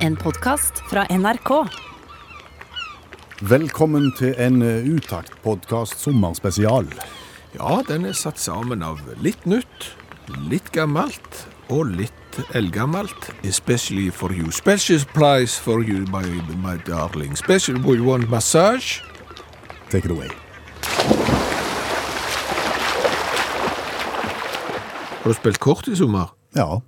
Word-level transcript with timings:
En 0.00 0.16
podkast 0.16 0.78
fra 0.88 1.02
NRK. 1.12 1.50
Velkommen 3.40 4.06
til 4.16 4.32
en 4.40 4.62
eh, 4.64 4.86
Utakt-podkast 4.88 6.00
sommerspesial. 6.00 6.88
Ja, 7.58 7.82
den 7.84 8.06
er 8.08 8.16
satt 8.16 8.40
sammen 8.40 8.80
av 8.80 9.02
litt 9.20 9.44
nytt, 9.44 9.90
litt 10.48 10.72
gammelt 10.72 11.42
og 11.68 11.92
litt 12.00 12.40
eldgammelt. 12.56 13.28
Especially 13.44 14.08
for 14.08 14.32
you. 14.32 14.48
Special 14.48 15.04
price 15.12 15.60
for 15.60 15.84
you, 15.84 16.06
my, 16.08 16.24
my 16.64 16.78
darling. 16.88 17.36
Special, 17.36 17.76
we 17.84 18.00
want 18.00 18.30
massage. 18.30 19.02
Take 19.90 20.08
it 20.08 20.16
away. 20.16 20.32
Har 25.20 25.28
du 25.28 25.36
spilt 25.36 25.60
kort 25.60 25.92
i 25.92 25.96
sommer? 25.96 26.32
Ja. 26.56 26.80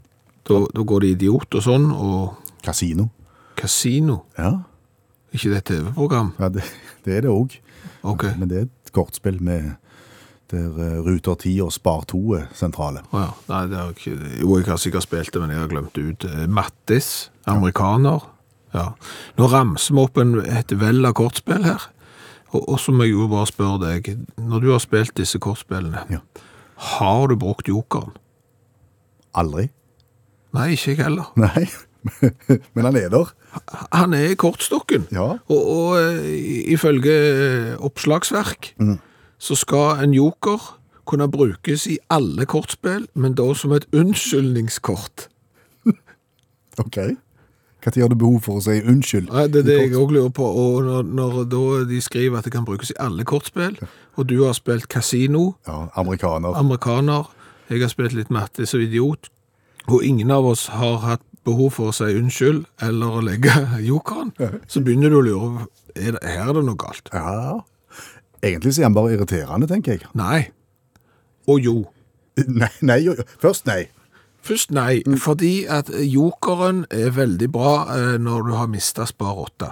Da, 0.48 0.64
da 0.72 0.82
går 0.82 1.04
det 1.04 1.18
idiot 1.18 1.60
og 1.60 1.62
sånn, 1.62 1.92
og 1.92 2.41
Kasino. 2.62 3.08
kasino. 3.56 4.22
Ja, 4.38 4.52
Ikke 5.32 5.50
det 5.50 5.57
et 5.62 5.64
TV-program? 5.72 6.32
ja 6.39 6.48
det, 6.48 6.62
det 7.04 7.16
er 7.16 7.20
det 7.26 7.30
òg. 7.30 7.54
Ok. 8.03 8.25
Men 8.39 8.48
det 8.50 8.58
er 8.58 8.62
et 8.68 8.93
kortspill 8.93 9.40
med 9.43 9.75
der 10.53 10.67
eh, 10.76 10.98
Ruter 11.06 11.34
10 11.40 11.61
og 11.64 11.72
Spar 11.72 12.03
2 12.11 12.18
er 12.36 12.48
sentrale. 12.54 13.00
Å 13.12 13.22
ja. 13.22 13.30
Nei, 13.48 13.62
det 13.70 13.79
har 13.79 13.94
ikke 13.94 14.40
Jo, 14.43 14.58
jeg 14.58 14.67
har 14.68 14.76
sikkert 14.82 15.06
spilt 15.06 15.32
det, 15.32 15.40
men 15.40 15.50
jeg 15.54 15.62
har 15.62 15.70
glemt 15.72 15.94
det 15.96 16.03
ut. 16.11 16.26
Eh, 16.29 16.46
Mattis, 16.46 17.30
amerikaner. 17.48 18.26
Ja. 18.75 18.90
Nå 19.39 19.48
ramser 19.53 19.94
vi 19.96 20.03
opp 20.04 20.18
en, 20.20 20.34
et 20.44 20.72
vell 20.81 21.04
av 21.08 21.14
kortspill 21.17 21.64
her. 21.64 21.86
Og, 22.53 22.67
og 22.68 22.79
så 22.81 22.92
må 22.92 23.06
jeg 23.08 23.14
jo 23.17 23.31
bare 23.32 23.48
spørre 23.48 23.81
deg, 23.86 24.11
når 24.36 24.61
du 24.61 24.70
har 24.75 24.82
spilt 24.84 25.14
disse 25.17 25.40
kortspillene, 25.40 26.04
Ja. 26.12 26.20
har 26.92 27.29
du 27.32 27.36
brukt 27.40 27.68
jokeren? 27.68 28.12
Aldri. 29.34 29.70
Nei, 30.53 30.72
ikke 30.76 30.92
jeg 30.92 31.00
heller. 31.06 31.31
Nei, 31.40 31.64
men 32.74 32.84
han 32.84 32.97
er 32.97 33.08
der. 33.12 33.33
Han 33.92 34.14
er 34.14 34.33
i 34.33 34.38
kortstokken. 34.38 35.06
Ja. 35.12 35.36
Og, 35.48 35.62
og 35.77 35.98
eh, 36.00 36.70
ifølge 36.72 37.17
oppslagsverk 37.78 37.78
oppslagsverk 37.78 38.72
så 39.42 39.55
skal 39.59 40.05
en 40.05 40.14
joker 40.14 40.78
kunne 41.06 41.27
brukes 41.31 41.86
i 41.91 41.98
alle 42.14 42.47
kortspill, 42.47 43.09
men 43.14 43.34
da 43.34 43.48
som 43.59 43.72
et 43.72 43.86
unnskyldningskort. 43.92 45.28
Ok. 46.78 46.97
Når 47.84 47.97
har 48.00 48.09
du 48.09 48.14
behov 48.14 48.39
for 48.44 48.61
å 48.61 48.62
si 48.62 48.77
unnskyld? 48.87 49.27
Nei, 49.33 49.48
det 49.50 49.64
er 49.64 49.66
det 49.66 49.75
jeg 49.81 49.97
òg 49.98 50.12
lurer 50.14 50.31
på. 50.31 50.47
Og 50.47 50.84
når, 50.87 51.09
når 51.19 51.39
da 51.50 51.62
de 51.91 51.98
skriver 52.00 52.39
at 52.39 52.47
det 52.47 52.53
kan 52.55 52.64
brukes 52.64 52.92
i 52.94 52.98
alle 53.03 53.27
kortspill, 53.27 53.75
og 54.14 54.28
du 54.31 54.37
har 54.44 54.55
spilt 54.55 54.87
kasino, 54.89 55.56
Ja, 55.66 55.89
amerikaner. 55.98 56.55
amerikaner, 56.56 57.27
jeg 57.69 57.83
har 57.83 57.91
spilt 57.91 58.14
litt 58.14 58.31
Mattis 58.31 58.75
og 58.78 58.84
idiot, 58.87 59.28
og 59.89 60.05
ingen 60.06 60.31
av 60.31 60.47
oss 60.47 60.69
har 60.70 61.00
hatt 61.03 61.27
behov 61.47 61.73
for 61.77 61.91
å 61.91 61.97
si 61.97 62.11
unnskyld 62.19 62.65
eller 62.87 63.19
å 63.19 63.23
legge 63.25 63.55
jokeren, 63.91 64.33
så 64.69 64.83
begynner 64.85 65.12
du 65.12 65.21
å 65.21 65.27
lure 65.27 65.67
er 65.95 66.17
det, 66.17 66.23
her 66.25 66.49
er 66.49 66.57
det 66.57 66.65
noe 66.67 66.79
galt. 66.81 67.11
Ja. 67.12 67.61
Egentlig 68.43 68.75
så 68.75 68.83
er 68.83 68.89
han 68.89 68.97
bare 68.97 69.15
irriterende, 69.15 69.69
tenker 69.71 69.99
jeg. 69.99 70.07
Nei. 70.19 70.49
Og 71.51 71.61
jo. 71.62 71.77
Nei, 72.49 72.71
nei, 72.81 73.03
jo, 73.05 73.12
først 73.43 73.67
nei. 73.69 73.91
Først 74.43 74.71
nei, 74.73 75.03
fordi 75.21 75.67
at 75.71 75.91
jokeren 75.93 76.87
er 76.91 77.12
veldig 77.15 77.49
bra 77.53 77.73
eh, 77.93 78.15
når 78.19 78.47
du 78.49 78.55
har 78.56 78.71
mista 78.73 79.05
Spar 79.06 79.37
8. 79.45 79.69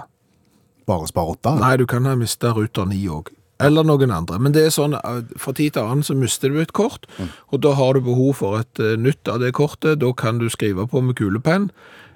Bare 0.87 1.09
Spar 1.09 1.33
8. 1.33 1.55
Nei, 1.57 1.73
du 1.81 1.87
kan 1.89 2.05
ha 2.05 2.13
mista 2.15 2.53
Ruter 2.53 2.85
9 2.85 2.99
òg. 3.17 3.31
Eller 3.61 3.85
noen 3.87 4.11
andre. 4.11 4.39
Men 4.41 4.53
det 4.55 4.65
er 4.65 4.73
sånn, 4.73 4.93
eh, 4.97 5.21
fra 5.37 5.53
tid 5.53 5.73
til 5.75 5.83
annen 5.83 6.03
så 6.03 6.15
mister 6.17 6.49
du 6.49 6.59
et 6.61 6.73
kort, 6.73 7.05
og 7.51 7.61
da 7.61 7.73
har 7.77 7.93
du 7.93 8.01
behov 8.01 8.35
for 8.41 8.59
et 8.59 8.79
eh, 8.79 8.95
nytt 8.97 9.27
av 9.31 9.39
det 9.43 9.53
kortet. 9.57 9.99
Da 10.01 10.11
kan 10.13 10.39
du 10.41 10.47
skrive 10.49 10.87
på 10.89 11.01
med 11.05 11.15
kulepenn, 11.19 11.69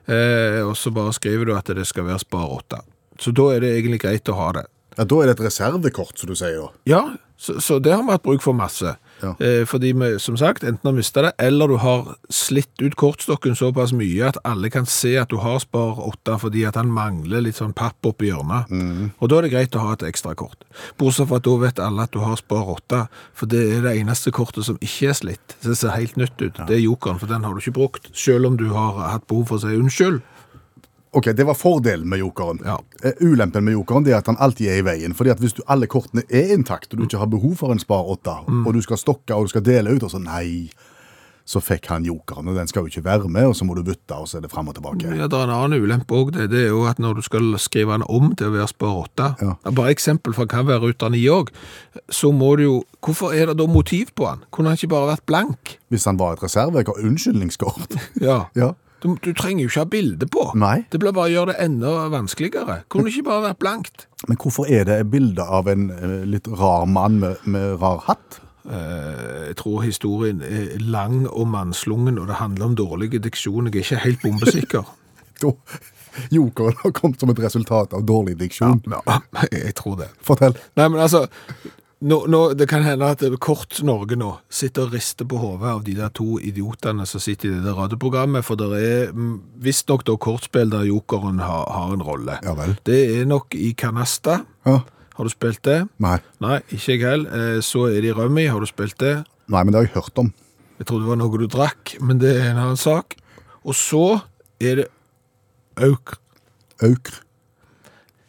eh, 0.07 0.61
og 0.65 0.75
så 0.79 0.93
bare 0.95 1.13
skriver 1.13 1.45
du 1.45 1.55
at 1.55 1.65
det 1.65 1.85
skal 1.87 2.07
være 2.09 2.19
Spar 2.25 2.49
8. 2.59 2.81
Så 3.19 3.31
da 3.35 3.49
er 3.55 3.63
det 3.63 3.75
egentlig 3.77 4.01
greit 4.03 4.31
å 4.31 4.35
ha 4.39 4.51
det. 4.57 4.65
Ja, 4.97 5.03
Da 5.03 5.21
er 5.21 5.27
det 5.27 5.39
et 5.39 5.45
reservekort, 5.47 6.17
som 6.19 6.29
du 6.29 6.35
sier 6.35 6.59
da. 6.61 6.69
Ja, 6.87 7.01
så, 7.37 7.59
så 7.59 7.79
det 7.83 7.91
har 7.93 8.03
vi 8.03 8.11
hatt 8.15 8.23
bruk 8.23 8.41
for 8.43 8.55
masse. 8.55 8.95
Ja. 9.25 9.33
Eh, 9.41 9.63
fordi 9.69 9.91
vi, 9.97 10.11
som 10.21 10.37
sagt, 10.39 10.63
enten 10.63 10.89
har 10.89 10.95
mista 10.95 11.25
det, 11.25 11.33
eller 11.41 11.71
du 11.71 11.77
har 11.81 12.13
slitt 12.29 12.81
ut 12.81 12.95
kortstokken 12.99 13.57
såpass 13.57 13.93
mye 13.97 14.29
at 14.29 14.39
alle 14.47 14.69
kan 14.73 14.87
se 14.89 15.15
at 15.21 15.31
du 15.33 15.39
har 15.43 15.59
Spar 15.63 15.99
8 16.05 16.37
fordi 16.41 16.65
at 16.67 16.77
han 16.79 16.91
mangler 16.93 17.43
litt 17.45 17.59
sånn 17.59 17.73
papp 17.77 18.05
oppi 18.05 18.29
hjørnet. 18.29 18.71
Og 19.19 19.31
da 19.31 19.39
er 19.39 19.47
det 19.47 19.53
greit 19.55 19.77
å 19.77 19.83
ha 19.85 19.95
et 19.95 20.05
ekstra 20.07 20.35
kort. 20.37 20.67
Bortsett 20.99 21.29
fra 21.29 21.39
at 21.41 21.47
da 21.47 21.55
vet 21.61 21.81
alle 21.81 22.05
at 22.05 22.13
du 22.13 22.21
har 22.23 22.37
Spar 22.39 22.69
8, 22.75 23.05
for 23.33 23.51
det 23.51 23.63
er 23.77 23.83
det 23.87 23.95
eneste 24.01 24.33
kortet 24.35 24.67
som 24.67 24.79
ikke 24.81 25.11
er 25.11 25.17
slitt. 25.17 25.57
Det 25.63 25.77
ser 25.79 25.95
helt 25.95 26.17
nytt 26.19 26.37
ut. 26.41 26.61
Det 26.67 26.77
er 26.77 26.85
jokeren, 26.85 27.19
for 27.21 27.31
den 27.31 27.43
har 27.47 27.55
du 27.55 27.63
ikke 27.63 27.77
brukt, 27.79 28.11
selv 28.13 28.51
om 28.51 28.59
du 28.59 28.69
har 28.75 29.01
hatt 29.09 29.27
behov 29.27 29.49
for 29.49 29.59
å 29.59 29.65
si 29.65 29.75
unnskyld. 29.79 30.21
Ok, 31.15 31.29
det 31.37 31.45
var 31.47 31.55
fordelen 31.55 32.09
med 32.11 32.19
jokeren. 32.19 32.59
Ja. 32.65 32.77
Eh, 33.03 33.13
Ulempen 33.23 33.63
med 33.63 33.73
jokeren 33.77 34.03
det 34.03 34.11
er 34.13 34.17
at 34.19 34.27
han 34.27 34.37
alltid 34.39 34.67
er 34.67 34.81
i 34.81 34.85
veien. 34.85 35.13
fordi 35.15 35.31
at 35.31 35.39
hvis 35.39 35.53
du, 35.55 35.61
alle 35.67 35.87
kortene 35.87 36.23
er 36.29 36.51
intakt, 36.53 36.91
og 36.93 36.99
du 36.99 37.05
ikke 37.07 37.21
har 37.21 37.31
behov 37.31 37.55
for 37.61 37.71
en 37.71 37.79
Spar 37.79 38.03
åtte, 38.03 38.35
Mm. 38.47 38.65
og 38.67 38.73
du 38.73 38.81
skal 38.81 38.97
stokke 38.97 39.33
og 39.35 39.45
du 39.45 39.49
skal 39.53 39.61
dele 39.63 39.95
ut, 39.95 40.03
og 40.03 40.11
så 40.11 40.19
nei, 40.19 40.69
så 41.45 41.61
fikk 41.61 41.85
han 41.91 42.03
jokeren, 42.03 42.47
og 42.49 42.55
den 42.57 42.67
skal 42.67 42.81
jo 42.81 42.87
ikke 42.89 43.03
være 43.05 43.29
med, 43.29 43.45
og 43.45 43.53
så 43.55 43.65
må 43.65 43.75
du 43.77 43.83
bytte, 43.85 44.15
og 44.17 44.25
så 44.27 44.37
er 44.37 44.41
det 44.41 44.49
frem 44.51 44.67
og 44.67 44.75
tilbake. 44.75 45.05
Ja, 45.15 45.27
det 45.29 45.37
er 45.37 45.43
en 45.45 45.53
annen 45.53 45.83
ulempe 45.83 46.15
òg. 46.17 46.31
Det, 46.33 46.49
det 46.49 46.63
er 46.65 46.71
jo 46.73 46.85
at 46.89 46.97
når 46.99 47.13
du 47.15 47.21
skal 47.21 47.53
skrive 47.61 47.93
den 47.93 48.03
om 48.09 48.31
til 48.35 48.47
å 48.49 48.55
være 48.55 48.67
Spar 48.67 48.95
8, 49.05 49.35
Ja. 49.41 49.53
bare 49.71 49.93
eksempel 49.93 50.33
for 50.33 50.45
kan 50.47 50.65
være 50.65 50.81
Ruter 50.81 51.09
9 51.13 51.21
òg, 51.29 51.47
så 52.09 52.31
må 52.33 52.55
du 52.57 52.63
jo 52.63 52.83
Hvorfor 53.05 53.31
er 53.37 53.45
det 53.45 53.57
da 53.59 53.67
motiv 53.69 54.07
på 54.17 54.25
han? 54.27 54.39
Kunne 54.51 54.69
han 54.69 54.77
ikke 54.77 54.89
bare 54.89 55.11
vært 55.15 55.25
blank? 55.27 55.77
Hvis 55.93 56.05
han 56.05 56.17
var 56.17 56.33
et 56.33 56.41
reserve, 56.43 56.73
reservekort, 56.73 56.97
unnskyldningskort. 57.05 57.95
Ja. 58.19 58.45
ja. 58.55 58.71
Du, 59.03 59.11
du 59.21 59.31
trenger 59.37 59.65
jo 59.65 59.69
ikke 59.69 59.83
ha 59.83 59.89
bilde 59.91 60.27
på. 60.31 60.47
Nei. 60.57 60.85
Det 60.91 60.99
blir 61.01 61.13
bare 61.15 61.29
å 61.29 61.33
gjøre 61.33 61.53
det 61.53 61.65
enda 61.65 61.93
vanskeligere. 62.13 62.79
Kunne 62.89 63.09
det 63.09 63.15
ikke 63.15 63.29
bare 63.29 63.47
vært 63.49 63.61
blankt? 63.61 64.07
Men 64.25 64.39
hvorfor 64.41 64.69
er 64.71 64.87
det 64.87 64.99
et 65.01 65.11
bilde 65.11 65.45
av 65.45 65.69
en 65.69 65.89
eh, 65.93 66.23
litt 66.29 66.47
rar 66.49 66.87
mann 66.89 67.19
med, 67.21 67.43
med 67.45 67.75
rar 67.83 68.01
hatt? 68.07 68.39
Eh, 68.65 69.49
jeg 69.51 69.57
tror 69.61 69.83
historien 69.85 70.41
er 70.41 70.79
lang 70.81 71.25
og 71.27 71.47
mannslungen, 71.53 72.17
og 72.17 72.31
det 72.31 72.39
handler 72.39 72.71
om 72.71 72.77
dårlig 72.79 73.11
diksjon. 73.23 73.69
Jeg 73.69 73.83
er 73.83 73.85
ikke 73.85 74.03
helt 74.07 74.25
bombesikker. 74.25 74.93
Jokeren 76.31 76.77
har 76.79 76.93
kommet 76.95 77.19
som 77.19 77.29
et 77.33 77.41
resultat 77.43 77.93
av 77.93 78.05
dårlig 78.07 78.37
diksjon. 78.39 78.81
Ja, 78.89 79.19
jeg 79.51 79.75
tror 79.77 79.99
det. 79.99 80.09
Fortell. 80.23 80.55
Nei, 80.79 80.87
men 80.87 81.01
altså, 81.03 81.25
nå, 82.05 82.17
nå, 82.31 82.39
det 82.57 82.67
kan 82.69 82.85
hende 82.85 83.07
at 83.15 83.23
Kort 83.43 83.79
Norge 83.85 84.17
nå 84.19 84.31
sitter 84.53 84.87
og 84.87 84.95
rister 84.95 85.27
på 85.29 85.39
hodet 85.41 85.71
av 85.71 85.83
de 85.87 85.95
der 85.97 86.11
to 86.15 86.37
idiotene 86.39 87.05
som 87.09 87.23
sitter 87.23 87.49
i 87.49 87.53
det 87.57 87.63
der 87.65 87.77
radioprogrammet, 87.77 88.45
for 88.45 88.59
det 88.59 88.69
er 88.79 89.13
mm, 89.15 89.33
visstnok 89.65 90.05
da 90.07 90.15
kortspill 90.21 90.69
der 90.73 90.85
jokeren 90.87 91.41
har, 91.43 91.65
har 91.73 91.95
en 91.95 92.05
rolle. 92.05 92.37
Ja 92.45 92.53
vel. 92.57 92.75
Det 92.87 92.99
er 93.17 93.25
nok 93.29 93.57
i 93.57 93.73
Canasta. 93.77 94.43
Ja. 94.67 94.79
Har 95.15 95.27
du 95.27 95.31
spilt 95.31 95.61
det? 95.63 95.79
Nei. 96.03 96.17
Nei, 96.43 96.57
ikke 96.75 96.97
jeg 96.97 97.03
heller. 97.05 97.35
Eh, 97.55 97.59
Så 97.63 97.85
er 97.87 98.01
det 98.03 98.11
i 98.11 98.15
Rømmi. 98.17 98.49
Har 98.51 98.59
du 98.59 98.67
spilt 98.67 98.97
det? 98.99 99.13
Nei, 99.47 99.61
men 99.63 99.71
det 99.71 99.79
har 99.79 99.87
jeg 99.87 99.95
hørt 99.95 100.19
om. 100.25 100.33
Jeg 100.75 100.89
trodde 100.89 101.05
det 101.05 101.11
var 101.13 101.21
noe 101.21 101.39
du 101.39 101.47
drakk, 101.47 101.95
men 102.03 102.19
det 102.19 102.33
er 102.35 102.49
en 102.51 102.59
annen 102.59 102.79
sak. 102.81 103.15
Og 103.63 103.77
så 103.79 104.03
er 104.59 104.81
det 104.81 104.87
Aukr. 105.79 106.19
Aukr. 106.83 107.21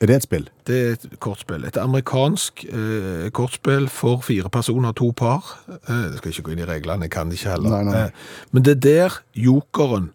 Er 0.01 0.11
det 0.11 0.17
et 0.17 0.25
spill? 0.27 0.49
Det 0.69 0.77
er 0.77 0.91
et 0.93 1.05
kortspill. 1.25 1.65
Et 1.65 1.77
amerikansk 1.81 2.67
eh, 2.69 3.31
kortspill 3.33 3.87
for 3.89 4.21
fire 4.21 4.51
personer, 4.53 4.93
to 4.93 5.11
par. 5.17 5.55
Eh, 5.69 6.03
jeg 6.11 6.19
skal 6.19 6.31
ikke 6.35 6.43
gå 6.51 6.53
inn 6.57 6.65
i 6.67 6.69
reglene, 6.69 7.09
jeg 7.09 7.15
kan 7.15 7.31
det 7.33 7.39
ikke 7.41 7.55
heller. 7.55 7.71
Nei, 7.79 7.83
nei. 7.89 8.03
Eh, 8.05 8.45
men 8.53 8.67
det 8.67 8.75
er 8.77 8.83
der 8.85 9.17
jokeren 9.47 10.11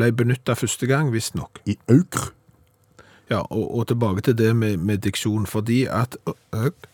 ble 0.00 0.08
benytta 0.16 0.56
første 0.56 0.88
gang, 0.88 1.12
visstnok. 1.12 1.60
I 1.68 1.76
Aukr? 1.92 2.30
Ja, 3.30 3.42
og, 3.50 3.64
og 3.76 3.86
tilbake 3.90 4.22
til 4.24 4.36
det 4.38 4.54
med, 4.56 4.76
med 4.78 4.98
diksjon, 5.04 5.46
fordi 5.50 5.84
at 5.90 6.16
Øk, 6.56 6.86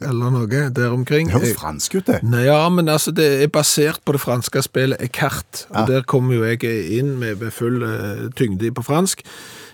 eller 0.00 0.32
noe 0.34 0.46
der 0.74 0.90
omkring 0.90 1.28
Det 1.28 1.36
høres 1.36 1.54
fransk 1.60 1.94
ut, 1.94 2.06
det. 2.08 2.18
Nei, 2.26 2.42
ja, 2.48 2.64
men 2.68 2.88
altså, 2.90 3.12
det 3.14 3.28
er 3.44 3.50
basert 3.52 4.00
på 4.04 4.16
det 4.16 4.20
franske 4.24 4.62
spillet 4.66 4.98
Ekart, 5.04 5.66
og 5.70 5.76
Ja. 5.84 5.86
der 5.86 6.02
kommer 6.02 6.34
jo 6.34 6.44
jeg 6.44 6.64
inn 6.98 7.14
med, 7.20 7.36
med 7.38 7.50
full 7.54 7.82
uh, 7.86 8.26
tyngde 8.34 8.72
på 8.74 8.82
fransk. 8.82 9.22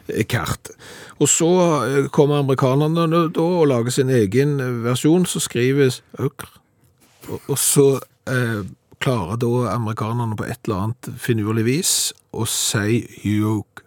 Ekart. 0.09 0.71
Og 1.19 1.29
så 1.29 1.51
eh, 1.87 2.09
kommer 2.13 2.43
amerikanerne 2.43 3.07
da 3.09 3.45
og 3.45 3.69
lager 3.71 3.95
sin 3.95 4.13
egen 4.13 4.59
versjon, 4.85 5.27
som 5.27 5.41
skrives. 5.41 6.03
Og, 6.21 7.57
så 7.59 7.87
eh, 8.29 8.65
klarer 9.01 9.41
da 9.41 9.53
amerikanerne 9.75 10.37
på 10.37 10.47
et 10.49 10.61
eller 10.67 10.89
annet 10.89 11.13
finurlig 11.21 11.67
vis 11.69 11.95
å 12.33 12.47
si 12.49 13.05
yoke. 13.25 13.85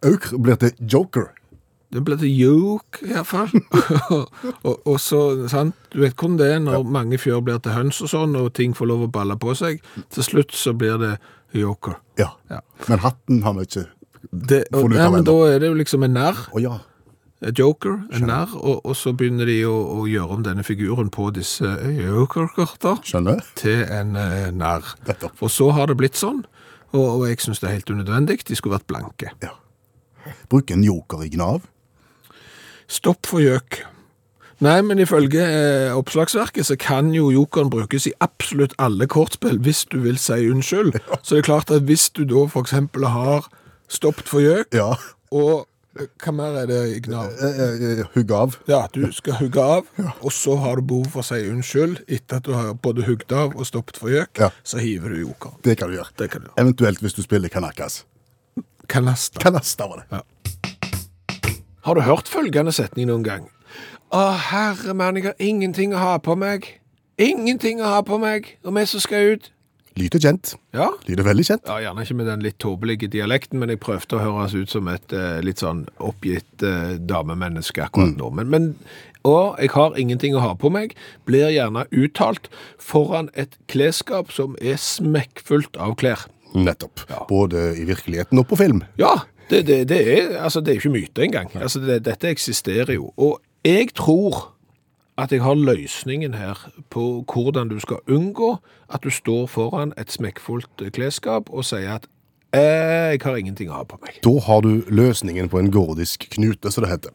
Aukr 0.00 0.38
blir 0.40 0.56
til 0.60 0.72
Joker. 0.80 1.28
Det 1.90 2.04
blir 2.06 2.20
til 2.20 2.30
yoke, 2.30 3.02
i 3.02 3.10
hvert 3.10 3.26
fall. 3.26 3.50
og, 4.68 4.76
og 4.86 4.96
så, 5.02 5.20
sant, 5.50 5.74
du 5.90 6.04
vet 6.04 6.14
hvordan 6.14 6.38
det 6.38 6.46
er 6.54 6.60
når 6.62 6.86
mange 6.86 7.18
fjør 7.18 7.42
blir 7.44 7.58
til 7.60 7.74
høns 7.74 7.98
og 8.06 8.12
sånn, 8.12 8.36
og 8.38 8.52
ting 8.56 8.76
får 8.78 8.88
lov 8.92 9.08
å 9.08 9.10
balle 9.12 9.36
på 9.40 9.56
seg. 9.58 9.82
Til 10.14 10.26
slutt 10.26 10.54
så 10.56 10.72
blir 10.78 11.00
det 11.02 11.16
yoker. 11.56 11.98
Ja. 12.20 12.30
Ja. 12.52 12.62
Men 12.86 13.02
hatten 13.02 13.42
har 13.42 13.58
vi 13.58 13.66
ikke 13.66 13.88
Det, 14.30 14.64
og, 14.76 14.92
ja, 14.94 15.08
men 15.10 15.24
da 15.24 15.34
er 15.48 15.58
det 15.62 15.70
jo 15.70 15.76
liksom 15.78 16.04
en 16.04 16.12
narr, 16.18 16.38
Oh, 16.52 16.60
ja. 16.60 16.74
joker, 17.56 18.02
en 18.12 18.26
narr, 18.28 18.52
og, 18.58 18.82
og 18.84 18.96
så 18.96 19.14
begynner 19.16 19.48
de 19.48 19.62
å, 19.64 19.72
å 19.96 20.06
gjøre 20.10 20.36
om 20.36 20.42
denne 20.44 20.64
figuren 20.66 21.08
på 21.10 21.30
disse 21.34 21.64
joker-korter 21.96 23.00
Skjønner. 23.06 23.40
til 23.56 23.80
en 23.88 24.12
uh, 24.18 24.50
narr. 24.52 24.84
Og 25.40 25.48
så 25.50 25.70
har 25.72 25.88
det 25.88 25.96
blitt 26.00 26.20
sånn, 26.20 26.44
Og, 26.92 27.04
og 27.06 27.28
jeg 27.28 27.38
syns 27.40 27.60
det 27.62 27.68
er 27.70 27.76
helt 27.78 27.90
unødvendig. 27.90 28.40
De 28.48 28.56
skulle 28.58 28.74
vært 28.74 28.88
blanke. 28.90 29.30
Ja. 29.44 29.54
Bruk 30.50 30.70
en 30.74 30.82
joker 30.84 31.22
i 31.22 31.30
Gnav. 31.30 31.62
Stopp 32.90 33.28
for 33.30 33.38
gjøk. 33.38 33.84
Nei, 34.60 34.80
men 34.84 34.98
ifølge 35.00 35.40
eh, 35.40 35.94
oppslagsverket 35.96 36.66
så 36.68 36.76
kan 36.76 37.14
jo 37.14 37.30
jokeren 37.32 37.70
brukes 37.72 38.04
i 38.10 38.12
absolutt 38.20 38.74
alle 38.82 39.06
kortspill 39.08 39.56
hvis 39.64 39.86
du 39.88 40.00
vil 40.04 40.18
si 40.20 40.36
unnskyld. 40.50 40.98
Så 41.22 41.38
det 41.38 41.44
er 41.44 41.46
klart 41.46 41.70
at 41.72 41.86
hvis 41.88 42.10
du 42.12 42.26
da 42.28 42.42
eksempel 42.60 43.06
har 43.08 43.46
stoppet 43.90 44.30
for 44.30 44.40
gjøk, 44.44 44.70
Ja. 44.76 44.92
og 45.34 45.66
eh, 45.98 46.06
hva 46.22 46.32
mer 46.36 46.56
er 46.62 46.66
det 46.70 46.80
i 46.94 47.00
Gnav? 47.04 47.32
Eh, 47.42 47.60
eh, 48.00 48.04
Hugg 48.14 48.30
av. 48.36 48.56
Ja, 48.70 48.84
du 48.94 49.08
skal 49.12 49.34
hugge 49.40 49.60
av, 49.62 49.86
og 50.22 50.30
så 50.32 50.54
har 50.62 50.76
du 50.78 50.82
behov 50.92 51.10
for 51.16 51.24
å 51.24 51.26
si 51.26 51.40
unnskyld 51.50 52.04
etter 52.08 52.38
at 52.38 52.46
du 52.46 52.52
har 52.54 52.72
både 52.74 53.04
hugd 53.08 53.32
av 53.34 53.56
og 53.56 53.66
stoppet 53.66 53.98
for 53.98 54.08
gjøk, 54.14 54.38
Ja. 54.38 54.50
så 54.64 54.78
hiver 54.78 55.10
du 55.10 55.20
joker. 55.26 55.56
Det 55.66 55.76
kan 55.78 55.90
du 55.90 55.96
gjøre. 55.98 56.14
Det 56.16 56.30
kan 56.30 56.42
du 56.42 56.46
gjøre. 56.48 56.58
Eventuelt 56.62 57.00
hvis 57.02 57.14
du 57.18 57.22
spiller 57.22 57.48
kanakas. 57.48 58.04
Kanasta. 58.88 59.38
Kanasta 59.38 59.86
var 59.86 60.04
det. 60.10 60.22
Har 61.82 61.94
du 61.94 62.00
hørt 62.04 62.28
følgende 62.28 62.72
setning 62.72 63.06
noen 63.08 63.22
gang? 63.24 63.48
Å, 64.12 64.32
herre 64.50 64.94
mann, 64.94 65.16
jeg 65.16 65.24
har 65.30 65.34
ingenting 65.38 65.94
å 65.94 66.00
ha 66.02 66.16
på 66.18 66.34
meg. 66.36 66.66
Ingenting 67.20 67.80
å 67.80 67.84
ha 67.86 68.00
på 68.02 68.18
meg, 68.18 68.56
og 68.64 68.74
vi 68.74 68.84
som 68.90 69.00
skal 69.00 69.36
ut. 69.36 69.50
Lyder 69.98 70.22
kjent. 70.22 70.54
Ja, 70.76 70.86
Lyder 71.08 71.26
veldig 71.26 71.44
kjent. 71.48 71.66
Ja, 71.66 71.80
Gjerne 71.82 72.04
ikke 72.06 72.16
med 72.20 72.28
den 72.30 72.44
litt 72.44 72.58
tåpelige 72.62 73.08
dialekten, 73.10 73.58
men 73.60 73.72
jeg 73.72 73.80
prøvde 73.82 74.16
å 74.18 74.22
høres 74.22 74.54
ut 74.54 74.70
som 74.70 74.88
et 74.92 75.14
eh, 75.16 75.40
litt 75.44 75.62
sånn 75.62 75.84
oppgitt 75.98 76.62
eh, 76.66 76.94
damemenneske 77.10 77.82
akkurat 77.88 78.14
nå. 78.18 78.30
Men, 78.38 78.52
men 78.52 78.68
og 79.28 79.58
jeg 79.60 79.72
har 79.74 79.98
ingenting 80.00 80.36
å 80.36 80.44
ha 80.44 80.52
på 80.56 80.70
meg, 80.72 80.94
blir 81.28 81.50
gjerne 81.52 81.84
uttalt 81.92 82.48
foran 82.80 83.28
et 83.34 83.58
klesskap 83.68 84.32
som 84.32 84.54
er 84.62 84.80
smekkfullt 84.80 85.76
av 85.76 85.98
klær. 86.00 86.24
Nettopp. 86.56 87.04
Ja. 87.10 87.26
Både 87.28 87.70
i 87.78 87.84
virkeligheten 87.88 88.40
og 88.40 88.48
på 88.50 88.58
film. 88.62 88.80
Ja, 88.98 89.18
det, 89.50 89.66
det, 89.68 89.82
det 89.90 90.00
er 90.14 90.32
altså 90.40 90.62
det 90.62 90.72
er 90.72 90.80
ikke 90.80 90.94
myte 90.94 91.26
engang. 91.26 91.52
Altså, 91.58 91.82
det, 91.84 92.00
dette 92.06 92.30
eksisterer 92.30 92.94
jo. 92.96 93.10
Og 93.20 93.38
jeg 93.66 93.92
tror 93.98 94.54
at 95.20 95.32
jeg 95.34 95.42
har 95.44 95.54
løsningen 95.58 96.34
her 96.34 96.58
på 96.90 97.24
hvordan 97.28 97.68
du 97.68 97.78
skal 97.82 98.00
unngå 98.08 98.54
at 98.88 99.02
du 99.04 99.10
står 99.12 99.46
foran 99.52 99.92
et 100.00 100.12
smekkfullt 100.12 100.82
klesskap 100.96 101.50
og 101.50 101.64
sier 101.68 101.98
at 101.98 102.06
eh, 102.56 103.12
jeg 103.14 103.20
har 103.24 103.36
ingenting 103.36 103.70
å 103.70 103.80
ha 103.80 103.84
på 103.84 103.98
meg. 104.02 104.20
Da 104.24 104.32
har 104.46 104.64
du 104.64 104.80
løsningen 104.88 105.50
på 105.52 105.60
en 105.60 105.70
gordisk 105.74 106.24
knute, 106.32 106.72
som 106.72 106.84
det 106.86 106.90
heter. 106.94 107.12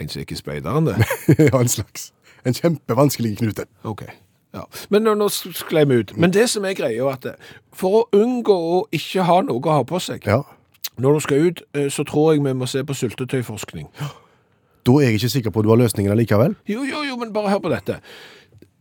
En 0.00 0.08
som 0.08 0.20
ikke 0.22 0.32
er 0.34 0.40
speideren, 0.40 0.86
det. 0.86 0.96
ja, 1.50 1.60
en 1.60 1.68
slags. 1.68 2.12
En 2.46 2.54
kjempevanskelig 2.56 3.36
knute. 3.38 3.66
Ok. 3.84 4.06
Ja. 4.54 4.62
Men 4.90 5.04
nå, 5.04 5.14
nå 5.14 5.28
sklei 5.28 5.84
vi 5.86 6.00
ut. 6.00 6.14
Men 6.16 6.32
det 6.34 6.48
som 6.50 6.64
er 6.64 6.72
greia, 6.78 7.04
er 7.04 7.12
at 7.12 7.26
for 7.76 8.00
å 8.00 8.06
unngå 8.16 8.56
å 8.56 8.80
ikke 8.96 9.26
ha 9.28 9.40
noe 9.46 9.60
å 9.60 9.76
ha 9.76 9.84
på 9.86 10.00
seg 10.02 10.24
Ja. 10.26 10.40
når 10.96 11.14
du 11.14 11.20
skal 11.20 11.46
ut, 11.50 11.62
eh, 11.74 11.88
så 11.92 12.04
tror 12.04 12.32
jeg 12.32 12.42
vi 12.44 12.52
må 12.56 12.66
se 12.66 12.82
på 12.84 12.96
syltetøyforskning. 12.96 13.90
Da 14.86 14.96
er 14.96 15.10
jeg 15.10 15.20
ikke 15.20 15.32
sikker 15.36 15.54
på 15.54 15.62
at 15.62 15.68
du 15.68 15.72
har 15.72 15.80
løsningen 15.80 16.12
allikevel. 16.12 16.56
Jo, 16.68 16.84
jo, 16.88 17.02
jo, 17.06 17.16
men 17.20 17.32
bare 17.34 17.52
hør 17.52 17.64
på 17.66 17.72
dette. 17.72 17.98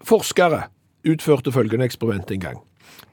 Forskere 0.07 0.68
utførte 1.07 1.51
følgende 1.51 1.88
eksperiment 1.88 2.31
en 2.31 2.44
gang. 2.44 2.60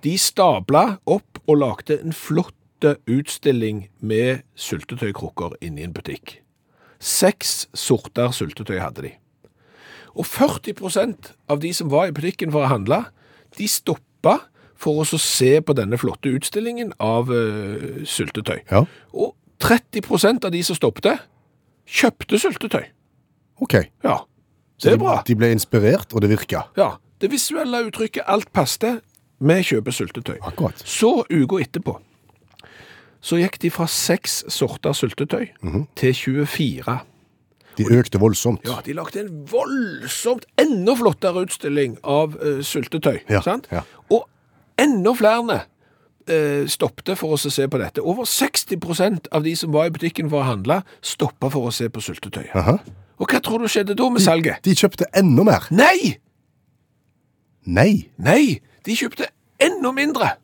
De 0.04 0.14
stabla 0.20 0.98
opp 1.06 1.40
og 1.46 1.60
lagde 1.62 1.98
en 2.02 2.14
flott 2.14 2.54
utstilling 2.84 3.86
med 4.04 4.44
syltetøykrukker 4.60 5.56
inne 5.64 5.80
i 5.80 5.86
en 5.86 5.94
butikk. 5.96 6.40
Seks 7.00 7.66
sorter 7.74 8.34
syltetøy 8.36 8.78
hadde 8.78 9.06
de. 9.06 9.12
Og 10.16 10.28
40% 10.28 11.32
av 11.50 11.60
de 11.60 11.72
som 11.76 11.90
var 11.92 12.08
i 12.08 12.14
butikken 12.14 12.52
for 12.52 12.64
å 12.64 12.70
handle, 12.70 13.02
de 13.56 13.68
stoppa 13.68 14.38
for 14.76 15.02
å 15.02 15.18
se 15.20 15.56
på 15.64 15.76
denne 15.76 15.98
flotte 16.00 16.32
utstillingen 16.36 16.92
av 17.02 17.32
uh, 17.32 18.04
syltetøy. 18.04 18.60
Ja. 18.70 18.84
Og 19.16 19.34
30% 19.64 20.44
av 20.44 20.52
de 20.52 20.62
som 20.64 20.76
stoppte, 20.76 21.16
kjøpte 21.86 22.38
syltetøy. 22.42 22.84
OK. 23.62 23.74
Ja, 24.04 24.16
det 24.82 24.92
er 24.92 24.98
bra. 25.00 25.22
De 25.26 25.36
ble 25.38 25.52
inspirert, 25.54 26.12
og 26.12 26.20
det 26.24 26.30
virka. 26.34 26.66
Ja, 26.76 26.96
det 27.20 27.30
visuelle 27.32 27.84
uttrykket 27.86 28.26
alt 28.26 28.50
passet', 28.52 29.00
vi 29.40 29.54
kjøper 29.62 29.92
syltetøy. 29.92 30.38
Akkurat. 30.42 30.82
Så 30.84 31.24
uka 31.30 31.60
etterpå, 31.62 31.98
så 33.20 33.36
gikk 33.40 33.58
de 33.62 33.70
fra 33.70 33.86
seks 33.86 34.44
sorter 34.52 34.92
syltetøy 34.92 35.46
til 35.96 36.14
24. 36.14 36.98
De 37.76 37.84
økte 37.92 38.18
voldsomt. 38.18 38.60
Ja, 38.64 38.78
de 38.84 38.92
lagde 38.96 39.20
en 39.20 39.46
voldsomt 39.50 40.46
enda 40.58 40.94
flottere 40.96 41.42
utstilling 41.44 41.98
av 42.04 42.36
uh, 42.40 42.60
syltetøy, 42.64 43.18
Ja, 43.28 43.40
sant? 43.44 43.66
ja. 43.72 43.82
Og 44.10 44.28
enda 44.80 45.12
flere 45.12 45.60
uh, 46.30 46.66
stoppte 46.70 47.16
for 47.18 47.36
oss 47.36 47.46
å 47.48 47.52
se 47.52 47.66
på 47.70 47.80
dette. 47.80 48.02
Over 48.02 48.28
60% 48.28 49.30
av 49.32 49.46
de 49.46 49.56
som 49.56 49.72
var 49.74 49.88
i 49.88 49.94
butikken 49.94 50.30
for 50.32 50.42
å 50.42 50.48
handle, 50.48 50.82
stoppa 51.04 51.50
for 51.52 51.70
å 51.70 51.74
se 51.74 51.88
på 51.92 52.02
syltetøy. 52.04 52.48
Aha. 52.54 52.78
Og 53.16 53.32
hva 53.32 53.40
tror 53.40 53.64
du 53.64 53.70
skjedde 53.72 53.96
da 53.96 54.08
med 54.12 54.24
salget? 54.24 54.60
De 54.66 54.74
kjøpte 54.76 55.08
enda 55.16 55.46
mer. 55.46 55.68
Nei! 55.72 56.16
Nei. 57.66 58.06
Nei, 58.22 58.60
de 58.86 58.96
kjøpte 58.96 59.30
enda 59.62 59.92
mindre. 59.94 60.36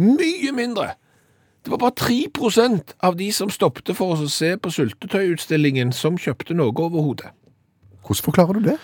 Mye 0.00 0.52
mindre. 0.56 0.94
Det 1.62 1.70
var 1.70 1.78
bare 1.78 1.98
3% 2.00 2.94
av 3.06 3.16
de 3.18 3.28
som 3.34 3.50
stoppte 3.52 3.94
for 3.94 4.16
å 4.16 4.30
se 4.30 4.56
på 4.58 4.72
syltetøyutstillingen, 4.72 5.92
som 5.94 6.18
kjøpte 6.18 6.56
noe 6.58 6.74
overhodet. 6.74 7.30
Hvordan 8.02 8.26
forklarer 8.26 8.58
du 8.58 8.72
det? 8.72 8.78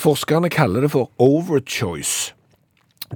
Forskerne 0.00 0.50
kaller 0.50 0.86
det 0.86 0.90
for 0.90 1.10
overchoice. 1.22 2.32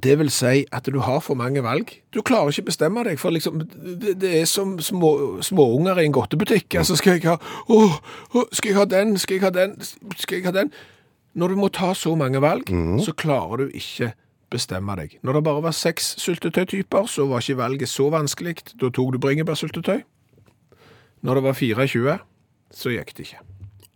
Det 0.02 0.16
vil 0.18 0.30
si 0.34 0.64
at 0.74 0.88
du 0.90 0.98
har 1.06 1.20
for 1.22 1.38
mange 1.38 1.62
valg. 1.62 1.92
Du 2.14 2.18
klarer 2.22 2.50
ikke 2.50 2.66
bestemme 2.72 3.04
deg, 3.06 3.18
for 3.20 3.30
liksom, 3.30 3.60
det, 3.62 4.16
det 4.20 4.32
er 4.40 4.48
som 4.50 4.74
små, 4.82 5.40
småunger 5.42 6.00
i 6.02 6.08
en 6.08 6.16
godtebutikk. 6.16 6.74
Altså, 6.80 6.96
skal 6.98 7.18
jeg 7.18 7.28
ha, 7.28 7.36
oh, 7.68 7.94
oh, 8.34 8.48
skal 8.52 8.72
jeg 8.72 8.78
ha 8.80 8.84
den, 8.90 9.14
skal 9.18 9.38
jeg 9.38 9.44
ha 9.46 9.52
den, 9.54 9.76
skal 10.18 10.40
jeg 10.40 10.48
ha 10.48 10.54
den? 10.56 10.72
Når 11.34 11.48
du 11.54 11.56
må 11.62 11.68
ta 11.74 11.92
så 11.94 12.14
mange 12.18 12.42
valg, 12.42 12.70
så 13.02 13.14
klarer 13.18 13.64
du 13.64 13.74
ikke 13.74 14.12
bestemme 14.50 14.94
deg. 14.98 15.18
Når 15.22 15.38
det 15.38 15.44
bare 15.46 15.62
var 15.62 15.74
seks 15.74 16.14
syltetøytyper, 16.22 17.06
så 17.10 17.26
var 17.30 17.42
ikke 17.42 17.58
valget 17.58 17.90
så 17.90 18.08
vanskelig. 18.10 18.56
Da 18.80 18.90
tok 18.90 19.14
du 19.14 19.18
bringebærsyltetøy. 19.22 20.02
Når 21.24 21.34
det 21.34 21.44
var 21.46 21.58
24, 21.58 22.18
så 22.70 22.94
gikk 22.94 23.14
det 23.16 23.28
ikke. 23.28 23.42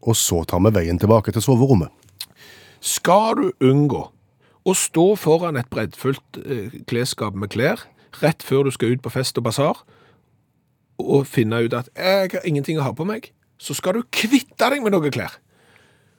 Og 0.07 0.17
så 0.17 0.45
tar 0.49 0.63
vi 0.65 0.75
veien 0.75 0.99
tilbake 0.99 1.35
til 1.35 1.43
soverommet. 1.43 1.91
Skal 2.81 3.35
du 3.39 3.51
unngå 3.67 4.07
å 4.69 4.75
stå 4.77 5.07
foran 5.17 5.57
et 5.61 5.71
breddfullt 5.73 6.41
eh, 6.45 6.75
klesskap 6.91 7.37
med 7.39 7.53
klær 7.55 7.87
rett 8.23 8.43
før 8.43 8.67
du 8.67 8.73
skal 8.75 8.95
ut 8.97 9.03
på 9.05 9.13
fest 9.13 9.39
og 9.39 9.45
basar, 9.47 9.83
og 10.99 11.27
finne 11.31 11.61
ut 11.63 11.75
at 11.77 11.91
jeg 11.95 12.33
har 12.33 12.47
ingenting 12.49 12.81
å 12.81 12.87
ha 12.89 12.95
på 12.97 13.07
meg, 13.07 13.31
så 13.61 13.75
skal 13.77 13.99
du 13.99 14.07
kvitte 14.15 14.71
deg 14.73 14.83
med 14.83 14.95
noen 14.95 15.13
klær. 15.15 15.37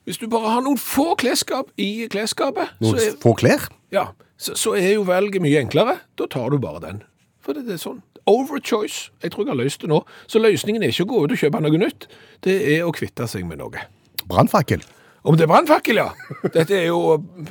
Hvis 0.08 0.20
du 0.22 0.28
bare 0.32 0.54
har 0.56 0.64
noen 0.66 0.80
få 0.80 1.12
klesskap 1.20 1.70
i 1.78 2.08
klesskapet, 2.12 2.72
så 2.80 2.94
Noen 2.94 3.02
er, 3.04 3.18
få 3.22 3.34
klær. 3.38 3.68
ja, 3.94 4.10
så, 4.40 4.56
så 4.56 4.74
er 4.80 4.94
jo 4.96 5.04
valget 5.08 5.44
mye 5.44 5.60
enklere. 5.60 5.98
Da 6.18 6.30
tar 6.32 6.54
du 6.54 6.58
bare 6.64 6.80
den. 6.86 7.02
For 7.44 7.54
det, 7.58 7.66
det 7.68 7.76
er 7.76 7.82
sånn. 7.84 8.00
Overchoice. 8.30 9.10
Jeg 9.24 9.34
tror 9.34 9.44
jeg 9.46 9.52
har 9.52 9.60
løst 9.60 9.84
det 9.84 9.90
nå. 9.92 10.00
Så 10.32 10.40
løsningen 10.40 10.86
er 10.86 10.94
ikke 10.94 11.06
å 11.08 11.12
gå 11.12 11.20
ut 11.26 11.36
og 11.36 11.42
kjøpe 11.42 11.60
noe 11.66 11.82
nytt. 11.82 12.08
Det 12.46 12.56
er 12.78 12.88
å 12.88 12.94
kvitte 12.96 13.28
seg 13.28 13.44
med 13.50 13.60
noe. 13.60 13.84
Brannfakkel. 14.30 14.86
Om 15.24 15.36
det 15.36 15.44
er 15.44 15.52
brannfakkel, 15.52 16.00
ja. 16.00 16.10
Dette 16.54 16.78
er 16.78 16.86
jo, 16.88 17.00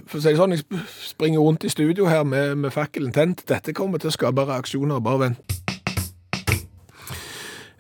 for 0.08 0.18
å 0.18 0.22
si 0.22 0.30
det 0.32 0.38
sånn, 0.40 0.54
jeg 0.56 0.84
springer 1.04 1.44
rundt 1.44 1.66
i 1.68 1.72
studio 1.72 2.08
her 2.08 2.24
med, 2.24 2.56
med 2.62 2.72
fakkelen 2.72 3.12
tent. 3.12 3.44
Dette 3.48 3.74
kommer 3.76 4.00
til 4.00 4.08
å 4.08 4.14
skape 4.14 4.46
reaksjoner, 4.48 5.02
bare 5.04 5.26
vent. 5.26 5.58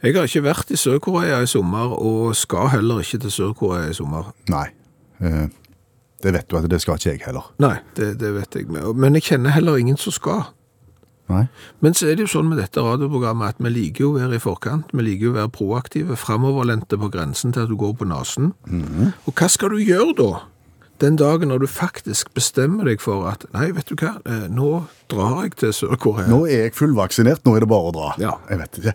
Jeg 0.04 0.14
har 0.14 0.28
ikke 0.28 0.44
vært 0.44 0.68
i 0.70 0.78
Sør-Korea 0.78 1.40
i 1.42 1.48
sommer, 1.50 1.96
og 1.96 2.36
skal 2.38 2.68
heller 2.76 3.00
ikke 3.02 3.18
til 3.24 3.32
Sør-Korea 3.34 3.88
i 3.90 3.96
sommer. 3.96 4.28
Nei. 4.52 4.68
Eh, 5.24 5.48
det 6.22 6.34
vet 6.36 6.46
du 6.50 6.58
at 6.58 6.68
det 6.70 6.78
skal 6.84 7.00
ikke 7.00 7.14
jeg 7.16 7.24
heller. 7.24 7.48
Nei, 7.62 7.78
det, 7.96 8.12
det 8.20 8.30
vet 8.36 8.60
jeg. 8.60 8.68
Men 8.70 9.18
jeg 9.18 9.26
kjenner 9.32 9.56
heller 9.56 9.80
ingen 9.80 9.98
som 9.98 10.14
skal. 10.14 10.44
Nei. 11.28 11.44
Men 11.84 11.96
så 11.96 12.08
er 12.08 12.16
det 12.16 12.24
jo 12.24 12.32
sånn 12.38 12.48
med 12.48 12.60
dette 12.60 12.82
radioprogrammet 12.82 13.54
at 13.56 13.64
vi 13.64 13.72
liker 13.74 14.06
jo 14.06 14.12
å 14.14 14.18
være 14.18 14.38
i 14.38 14.42
forkant, 14.42 14.92
vi 14.96 15.04
liker 15.04 15.28
jo 15.28 15.32
å 15.34 15.38
være 15.42 15.52
proaktive, 15.54 16.16
framoverlente 16.16 16.98
på 17.00 17.10
grensen 17.12 17.52
til 17.52 17.66
at 17.66 17.72
du 17.72 17.76
går 17.80 17.98
på 18.00 18.08
nasen. 18.08 18.54
Og 19.28 19.34
hva 19.34 19.50
skal 19.52 19.74
du 19.74 19.82
gjøre 19.82 20.14
da? 20.18 20.30
Den 20.98 21.14
dagen 21.14 21.52
når 21.52 21.62
du 21.62 21.68
faktisk 21.70 22.32
bestemmer 22.34 22.88
deg 22.88 23.02
for 23.02 23.28
at, 23.30 23.44
nei, 23.54 23.68
vet 23.76 23.86
du 23.86 23.94
hva, 24.00 24.16
eh, 24.26 24.48
nå 24.50 24.88
drar 25.12 25.44
jeg 25.44 25.54
til 25.60 25.74
Sør-Korea. 25.76 26.26
Nå 26.26 26.40
er 26.48 26.64
jeg 26.64 26.74
fullvaksinert, 26.74 27.44
nå 27.46 27.54
er 27.54 27.62
det 27.62 27.68
bare 27.70 27.92
å 27.92 27.94
dra. 27.94 28.08
Ja. 28.18 28.32
Jeg 28.50 28.58
vet 28.64 28.80
ikke. 28.80 28.94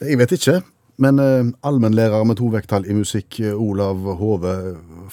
Jeg 0.00 0.18
vet 0.18 0.34
ikke. 0.34 0.56
Men 1.04 1.22
eh, 1.22 1.52
allmennlærer 1.66 2.26
med 2.26 2.40
to 2.40 2.50
vekttall 2.50 2.88
i 2.90 2.96
musikk, 2.98 3.38
eh, 3.38 3.54
Olav 3.54 4.02
Hove, 4.18 4.56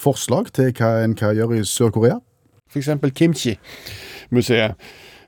forslag 0.02 0.50
til 0.56 0.74
hva 0.74 0.96
en 1.04 1.14
kan 1.18 1.36
gjøre 1.38 1.60
i 1.60 1.64
Sør-Korea? 1.66 2.18
For 2.70 2.82
eksempel 2.82 3.14
kimchi-museet. 3.14 4.74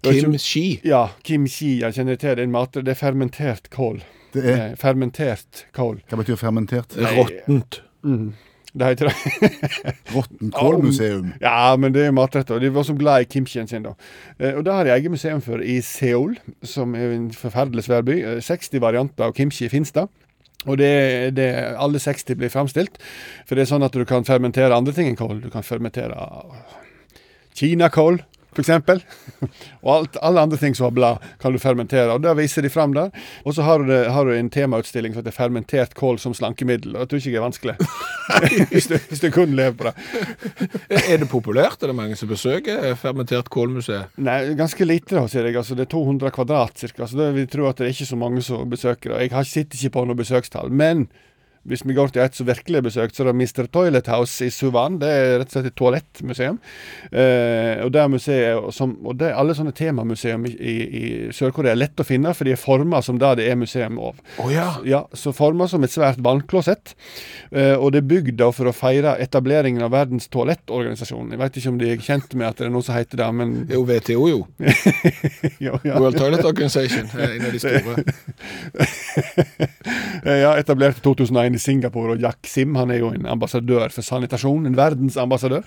Kim 0.05 0.39
Ski. 0.39 0.65
Ja, 0.85 1.07
kimchi, 1.25 1.79
jeg 1.81 1.95
kjenner 1.97 2.17
til 2.21 2.37
den 2.41 2.51
maten. 2.55 2.85
Det 2.85 2.93
er 2.95 3.01
fermentert 3.01 3.71
kål. 3.73 4.03
Det 4.35 4.43
er, 4.45 4.57
Nei, 4.59 4.73
Fermentert 4.81 5.65
kål. 5.77 6.01
hva 6.11 6.19
betyr 6.21 6.37
fermentert? 6.41 6.97
Nei. 6.99 7.13
Råttent. 7.17 7.81
Det 8.75 8.89
heter 8.91 9.07
det. 9.07 9.51
Råttenkålmuseum. 10.15 11.29
Ja, 11.41 11.77
men 11.79 11.93
det 11.95 12.09
er 12.09 12.15
matretter. 12.17 12.59
De 12.59 12.73
var 12.75 12.83
så 12.89 12.97
glad 12.99 13.23
i 13.23 13.29
kimchien 13.31 13.69
sin, 13.71 13.85
da. 13.87 13.93
Eh, 14.39 14.57
Og 14.59 14.65
det 14.67 14.73
har 14.75 14.85
de 14.89 14.91
eget 14.97 15.11
museum 15.15 15.41
for 15.45 15.63
i 15.63 15.77
Seoul, 15.87 16.35
som 16.67 16.97
er 16.99 17.13
en 17.15 17.29
forferdelig 17.31 17.85
svær 17.87 18.03
by. 18.03 18.17
Eh, 18.35 18.41
60 18.43 18.83
varianter 18.83 19.29
av 19.29 19.37
kimchi 19.39 19.69
finnes 19.71 19.95
det. 19.95 20.09
Og 20.67 20.79
det, 20.81 20.91
det, 21.37 21.47
alle 21.79 22.01
60 22.03 22.35
blir 22.41 22.51
framstilt. 22.51 22.99
For 23.47 23.55
det 23.55 23.63
er 23.67 23.71
sånn 23.71 23.85
at 23.87 23.95
du 23.95 24.03
kan 24.09 24.25
fermentere 24.27 24.75
andre 24.75 24.95
ting 24.97 25.07
enn 25.13 25.19
kål. 25.23 25.39
Du 25.45 25.51
kan 25.55 25.63
fermentere 25.63 26.17
kinakål, 27.55 28.19
f.eks. 28.55 28.71
og 29.83 29.91
alt, 29.95 30.19
alle 30.23 30.45
andre 30.47 30.59
ting 30.61 30.77
som 30.77 30.89
har 30.89 30.95
blad, 30.97 31.25
kan 31.43 31.55
du 31.55 31.61
fermentere. 31.63 32.13
Og 32.15 32.23
Det 32.23 32.37
viser 32.39 32.63
de 32.63 32.71
fram 32.73 32.95
der. 32.95 33.11
Og 33.45 33.57
så 33.57 33.67
har 33.67 33.83
du, 33.83 33.89
det, 33.91 34.01
har 34.13 34.25
du 34.25 34.33
en 34.35 34.51
temautstilling 34.51 35.15
som 35.15 35.23
heter 35.23 35.35
'Fermentert 35.35 35.95
kål 35.95 36.19
som 36.19 36.33
slankemiddel'. 36.33 36.95
Og 36.95 37.05
det 37.05 37.09
tror 37.11 37.19
ikke 37.19 37.31
jeg 37.31 37.43
er 37.43 37.49
vanskelig. 37.49 37.77
hvis, 38.73 38.87
du, 38.87 38.97
hvis 39.09 39.21
du 39.21 39.31
kun 39.31 39.57
lever 39.57 39.77
på 39.77 39.91
det. 39.91 39.95
Er 41.11 41.19
det 41.19 41.29
populært? 41.29 41.83
Er 41.83 41.93
det 41.93 41.97
mange 41.97 42.17
som 42.17 42.29
besøker 42.29 42.95
Fermentert 42.95 43.51
kålmuseet? 43.51 44.15
Nei, 44.17 44.55
ganske 44.59 44.85
lite, 44.85 45.17
da, 45.17 45.27
sier 45.29 45.49
jeg. 45.49 45.57
Altså, 45.57 45.75
det 45.75 45.87
er 45.87 45.93
200 45.93 46.31
kvadrat 46.35 46.79
cirka, 46.79 47.07
så 47.07 47.19
det 47.19 47.35
vi 47.35 47.47
tror 47.51 47.71
at 47.71 47.79
det 47.79 47.89
er 47.89 47.95
ikke 47.97 48.13
så 48.13 48.19
mange 48.21 48.43
som 48.43 48.71
besøker 48.71 49.15
det. 49.15 49.21
Jeg 49.27 49.35
har, 49.37 49.45
sitter 49.49 49.79
ikke 49.79 49.97
på 49.99 50.09
noe 50.09 50.19
besøkstall. 50.19 50.73
Men 50.73 51.09
hvis 51.65 51.85
vi 51.87 51.95
går 51.97 52.13
til 52.13 52.23
et 52.25 52.37
som 52.37 52.47
virkelig 52.49 52.79
er 52.79 52.85
besøkt, 52.85 53.17
så 53.17 53.25
er 53.25 53.31
det 53.31 53.37
Mr. 53.39 53.69
Toilet 53.73 54.09
House 54.13 54.45
i 54.45 54.53
Suvan. 54.53 54.99
Det 55.01 55.09
er 55.09 55.39
rett 55.41 55.49
og 55.49 55.57
slett 55.57 55.69
et 55.71 55.77
toalettmuseum. 55.81 56.59
Eh, 57.09 57.81
og 57.85 57.93
det 57.95 58.03
er 58.03 58.11
museet 58.13 58.75
som, 58.77 58.93
og 59.05 59.17
det, 59.21 59.31
er 59.31 59.41
alle 59.41 59.57
sånne 59.57 59.73
temamuseum 59.77 60.45
i, 60.51 60.53
i, 60.85 61.05
Sør-Korea 61.35 61.77
lett 61.79 62.01
å 62.01 62.07
finne, 62.07 62.35
for 62.37 62.45
de 62.45 62.53
er 62.53 62.61
forma 62.61 63.01
som 63.05 63.21
det 63.21 63.33
det 63.41 63.47
er 63.49 63.57
museum 63.59 63.97
av. 63.99 64.21
Oh, 64.43 64.51
ja. 64.53 64.67
Ja, 64.85 65.05
så 65.17 65.33
forma 65.37 65.69
som 65.71 65.85
et 65.87 65.95
svært 65.95 66.21
vannklosett. 66.25 66.95
Eh, 67.51 67.75
og 67.79 67.95
det 67.95 68.03
er 68.03 68.11
bygd 68.13 68.39
da 68.43 68.51
for 68.53 68.69
å 68.69 68.77
feire 68.77 69.17
etableringen 69.25 69.85
av 69.87 69.95
Verdens 69.95 70.29
toalettorganisasjon. 70.35 71.33
Jeg 71.33 71.41
vet 71.41 71.59
ikke 71.61 71.73
om 71.73 71.81
de 71.81 71.91
er 71.95 72.05
kjent 72.05 72.37
med 72.37 72.51
at 72.51 72.61
det 72.61 72.69
er 72.69 72.75
noe 72.75 72.85
som 72.85 72.99
heter 72.99 73.23
det, 73.23 73.31
men 73.41 73.57
jo 73.75 73.87
WTO, 73.89 74.29
jo. 74.29 74.45
jo 75.67 75.81
ja. 75.81 75.97
World 75.97 76.21
Toilet 76.21 76.45
Organization. 76.45 77.09
er 77.17 77.39
En 77.39 77.49
av 77.49 77.57
de 77.57 77.65
store. 77.65 78.05
Ja, 80.25 80.55
etablert 80.57 80.99
i 80.99 81.03
2001 81.05 81.54
i 81.55 81.63
Singapore, 81.63 82.15
og 82.15 82.25
Jack 82.25 82.49
Sim 82.51 82.75
han 82.79 82.93
er 82.93 83.01
jo 83.03 83.11
en 83.15 83.29
ambassadør 83.31 83.93
for 83.95 84.07
sanitasjon. 84.07 84.67
En 84.69 84.79
verdensambassadør. 84.79 85.65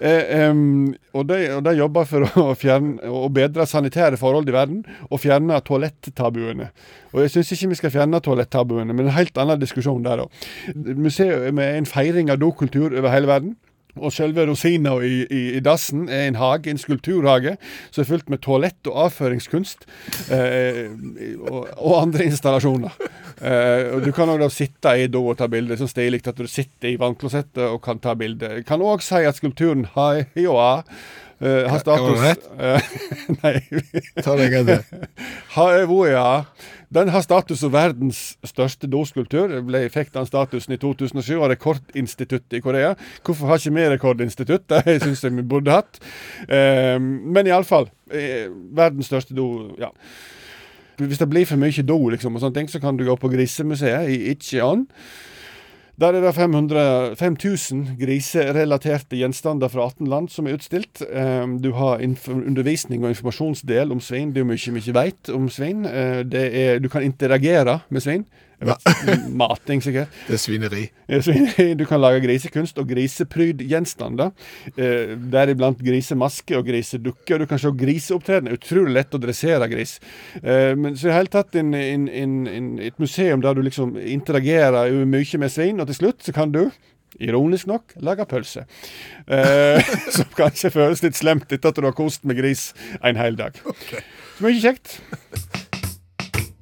Eh, 0.00 0.32
em, 0.40 0.94
og, 1.12 1.26
de, 1.30 1.40
og 1.56 1.64
de 1.66 1.76
jobber 1.78 2.08
for 2.08 2.28
å, 2.42 2.46
fjerne, 2.58 2.98
å 3.10 3.26
bedre 3.32 3.66
sanitære 3.68 4.20
forhold 4.20 4.48
i 4.50 4.56
verden, 4.56 4.82
og 5.10 5.22
fjerne 5.22 5.60
toalettabuene. 5.66 6.70
Og 7.14 7.22
jeg 7.24 7.36
syns 7.36 7.52
ikke 7.54 7.70
vi 7.72 7.80
skal 7.80 7.94
fjerne 7.94 8.22
toalettabuene, 8.22 8.92
men 8.92 9.08
en 9.08 9.16
helt 9.16 9.38
annen 9.40 9.60
diskusjon 9.60 10.04
der 10.04 10.26
òg. 10.26 10.42
Museet 10.74 11.48
er 11.50 11.76
en 11.76 11.88
feiring 11.88 12.32
av 12.32 12.42
dokultur 12.42 12.92
over 12.92 13.12
hele 13.14 13.30
verden. 13.30 13.56
Og 13.96 14.12
selve 14.12 14.46
rosina 14.48 14.94
i, 15.04 15.24
i, 15.24 15.42
i 15.56 15.62
dassen 15.64 16.06
er 16.12 16.26
en 16.28 16.38
hage, 16.40 16.70
en 16.70 16.80
skulpturhage, 16.80 17.56
som 17.90 18.02
er 18.02 18.08
fylt 18.10 18.32
med 18.32 18.42
toalett 18.44 18.90
og 18.90 19.06
avføringskunst. 19.06 19.86
Eh, 20.32 20.82
og, 21.40 21.62
og 21.76 21.94
andre 22.02 22.28
installasjoner. 22.30 22.96
Eh, 23.40 23.92
og 23.96 24.04
Du 24.06 24.12
kan 24.16 24.32
òg 24.32 24.46
sitte 24.52 24.96
i 25.00 25.08
do 25.12 25.24
og 25.30 25.38
ta 25.40 25.48
bilde. 25.52 25.78
Så 25.80 25.88
stilig 25.90 26.22
at 26.26 26.38
du 26.38 26.48
sitter 26.50 26.92
i 26.92 26.98
vannklosettet 27.00 27.64
og 27.66 27.80
kan 27.84 28.00
ta 28.02 28.16
bilde. 28.18 28.60
Kan 28.68 28.84
òg 28.84 29.04
si 29.04 29.24
at 29.24 29.38
skulpturen 29.38 29.86
Haioa 29.96 30.82
uh, 31.42 31.66
har 31.70 31.82
var 31.86 32.00
det 32.00 32.36
status 32.36 32.48
uh, 32.50 32.80
Nei. 33.42 33.54
Ta 34.22 34.36
det 34.38 34.46
en 34.50 34.66
til. 34.66 35.06
Haevoya. 35.56 36.44
Den 36.94 37.08
har 37.08 37.20
status 37.20 37.60
som 37.60 37.72
verdens 37.74 38.20
største 38.46 38.88
doskultur. 38.90 39.50
Ble, 39.66 39.86
fikk 39.92 40.12
den 40.14 40.28
statusen 40.28 40.76
i 40.76 40.80
2007 40.80 41.34
av 41.34 41.50
Rekordinstituttet 41.52 42.58
i 42.58 42.62
Korea. 42.62 42.94
Hvorfor 43.26 43.50
har 43.50 43.60
ikke 43.60 43.74
vi 43.74 43.88
rekordinstitutt? 43.90 44.68
Det 44.86 45.00
syns 45.02 45.24
jeg 45.24 45.36
vi 45.36 45.46
burde 45.46 45.74
hatt. 45.74 46.00
Uh, 46.46 46.96
men 47.00 47.46
iallfall. 47.46 47.90
Uh, 48.12 48.48
verdens 48.76 49.10
største 49.10 49.34
do, 49.34 49.74
ja. 49.80 49.90
Hvis 50.96 51.18
det 51.20 51.28
blir 51.28 51.44
for 51.44 51.60
mye 51.60 51.82
do, 51.84 51.98
liksom, 52.08 52.36
og 52.36 52.40
sånne 52.40 52.56
ting, 52.56 52.70
så 52.72 52.80
kan 52.80 52.96
du 52.96 53.04
gå 53.04 53.16
på 53.20 53.28
Grisemuseet 53.28 54.08
i 54.08 54.30
Icheon. 54.32 54.86
Der 55.96 56.12
er 56.12 56.20
det 56.20 56.34
5000 57.16 57.94
griserelaterte 57.96 59.16
gjenstander 59.16 59.70
fra 59.72 59.86
18 59.88 60.10
land 60.12 60.28
som 60.28 60.46
er 60.46 60.58
utstilt. 60.58 61.00
Eh, 61.00 61.46
Du 61.60 61.70
har 61.72 62.02
undervisning 62.28 63.04
og 63.04 63.14
informasjonsdel 63.14 63.92
om 63.92 64.00
svin. 64.00 64.34
Det 64.34 64.42
er 64.42 64.48
mye 64.50 64.60
vi 64.74 64.82
ikke 64.82 64.96
veit 64.98 65.30
om 65.32 65.48
svin. 65.48 65.86
Eh, 65.88 66.20
er, 66.20 66.78
du 66.84 66.90
kan 66.92 67.02
interagere 67.02 67.80
med 67.88 68.04
svin. 68.04 68.26
Vet, 68.60 68.86
mating, 69.42 69.82
sikkert. 69.84 70.08
Det 70.28 70.38
er 70.38 70.40
svineri. 70.40 70.84
Eh, 71.12 71.74
Du 71.76 71.84
kan 71.88 72.00
lage 72.00 72.22
grisekunst 72.24 72.78
og 72.80 72.88
griseprydgjenstander. 72.88 74.30
Eh, 74.76 75.12
Deriblant 75.32 75.82
grisemaske 75.84 76.56
og 76.56 76.64
grisedukke. 76.70 77.34
Og 77.36 77.42
du 77.44 77.46
kan 77.50 77.60
se 77.60 77.72
griseopptreden. 77.76 78.48
Utrolig 78.56 78.94
lett 78.96 79.14
å 79.16 79.20
dressere 79.20 79.68
gris. 79.68 79.98
Eh, 80.42 80.72
Men 80.76 80.96
så 80.96 81.08
i 81.08 81.10
det 81.10 81.18
hele 81.18 81.32
tatt 81.36 81.54
in, 81.60 81.74
in, 81.76 82.08
in, 82.08 82.36
en, 82.48 82.70
et 82.80 82.96
museum 83.02 83.40
der 83.44 83.54
du 83.54 83.62
liksom 83.66 83.96
interagerer 84.00 84.92
mye 85.06 85.38
med 85.42 85.52
svin, 85.52 85.80
og 85.80 85.86
til 85.92 86.00
slutt 86.00 86.24
så 86.24 86.32
kan 86.36 86.52
du 86.54 86.64
Ironisk 87.22 87.64
nok 87.70 87.94
lage 88.04 88.26
pølse. 88.28 88.66
Eh, 89.28 89.80
som 90.16 90.26
kanskje 90.36 90.68
føles 90.74 91.00
litt 91.04 91.16
slemt 91.16 91.48
etter 91.52 91.70
at 91.72 91.78
du 91.78 91.86
har 91.86 91.94
kost 91.96 92.24
med 92.28 92.36
gris 92.36 92.70
en 93.00 93.16
hel 93.16 93.38
dag. 93.38 93.56
Så 94.36 94.44
mye 94.44 94.58
kjekt. 94.60 94.98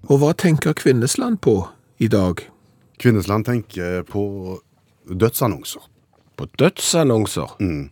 Og 0.06 0.20
hva 0.20 0.30
tenker 0.36 0.76
Kvinnesland 0.78 1.40
på 1.42 1.56
i 1.98 2.08
dag? 2.08 2.40
Kvinnesland 2.98 3.46
tenker 3.46 4.02
på 4.02 4.24
dødsannonser. 5.10 5.82
På 6.36 6.46
dødsannonser? 6.58 7.56
Mm. 7.60 7.90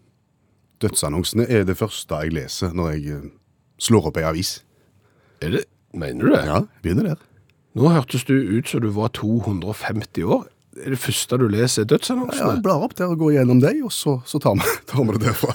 Dødsannonsene 0.82 1.46
er 1.46 1.66
det 1.66 1.76
første 1.78 2.22
jeg 2.24 2.34
leser 2.34 2.74
når 2.74 2.94
jeg 2.96 3.18
eh, 3.18 3.28
slår 3.82 4.10
opp 4.10 4.18
ei 4.18 4.26
avis. 4.26 4.56
Er 5.42 5.54
det, 5.56 5.62
mener 5.94 6.26
du 6.26 6.34
det? 6.34 6.42
Ja, 6.48 6.58
begynner 6.82 7.12
der. 7.12 7.22
Nå 7.78 7.92
hørtes 7.94 8.26
du 8.28 8.34
ut 8.34 8.68
som 8.68 8.82
du 8.82 8.90
var 8.92 9.12
250 9.16 10.26
år. 10.26 10.44
Er 10.82 10.94
det 10.94 11.00
første 11.00 11.38
du 11.38 11.46
leser 11.52 11.86
dødsannonsene? 11.88 12.42
Ja, 12.42 12.52
jeg 12.56 12.64
blar 12.64 12.84
opp 12.84 12.96
der 12.98 13.12
og 13.12 13.20
går 13.22 13.36
gjennom 13.38 13.62
deg, 13.62 13.82
og 13.86 13.92
så, 13.94 14.18
så 14.28 14.40
tar, 14.42 14.58
vi, 14.58 14.76
tar 14.90 15.06
vi 15.06 15.16
det 15.16 15.26
derfra. 15.28 15.54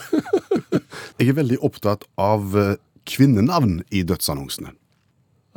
jeg 1.19 1.31
er 1.31 1.39
veldig 1.41 1.59
opptatt 1.65 2.07
av 2.21 2.55
eh, 2.57 2.75
kvinnenavn 3.07 3.81
i 3.91 4.03
dødsannonsene. 4.07 4.75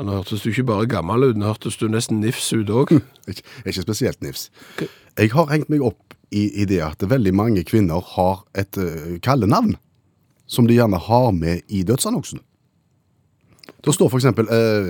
Ja, 0.00 0.04
Nå 0.08 0.14
hørtes 0.16 0.40
du 0.40 0.48
ikke 0.48 0.64
bare 0.64 0.86
gammel 0.88 1.26
ut, 1.28 1.36
nå 1.36 1.50
hørtes 1.50 1.76
du 1.76 1.84
nesten 1.92 2.22
nifs 2.24 2.46
ut 2.56 2.70
òg. 2.72 2.94
Ikke, 3.30 3.42
ikke 3.68 3.82
spesielt 3.84 4.22
nifs. 4.24 4.46
Jeg 4.80 5.28
har 5.34 5.50
hengt 5.52 5.68
meg 5.68 5.82
opp 5.84 6.14
i, 6.32 6.46
i 6.62 6.64
det 6.64 6.78
at 6.86 7.04
veldig 7.04 7.34
mange 7.36 7.62
kvinner 7.68 8.00
har 8.14 8.40
et 8.58 8.78
uh, 8.80 9.18
kallenavn 9.22 9.74
som 10.50 10.64
de 10.66 10.78
gjerne 10.78 10.96
har 11.04 11.28
med 11.36 11.60
i 11.68 11.82
dødsannonsen. 11.86 12.40
Det 13.84 13.92
står 13.94 14.08
for 14.10 14.18
eksempel 14.18 14.48
eh, 14.50 14.88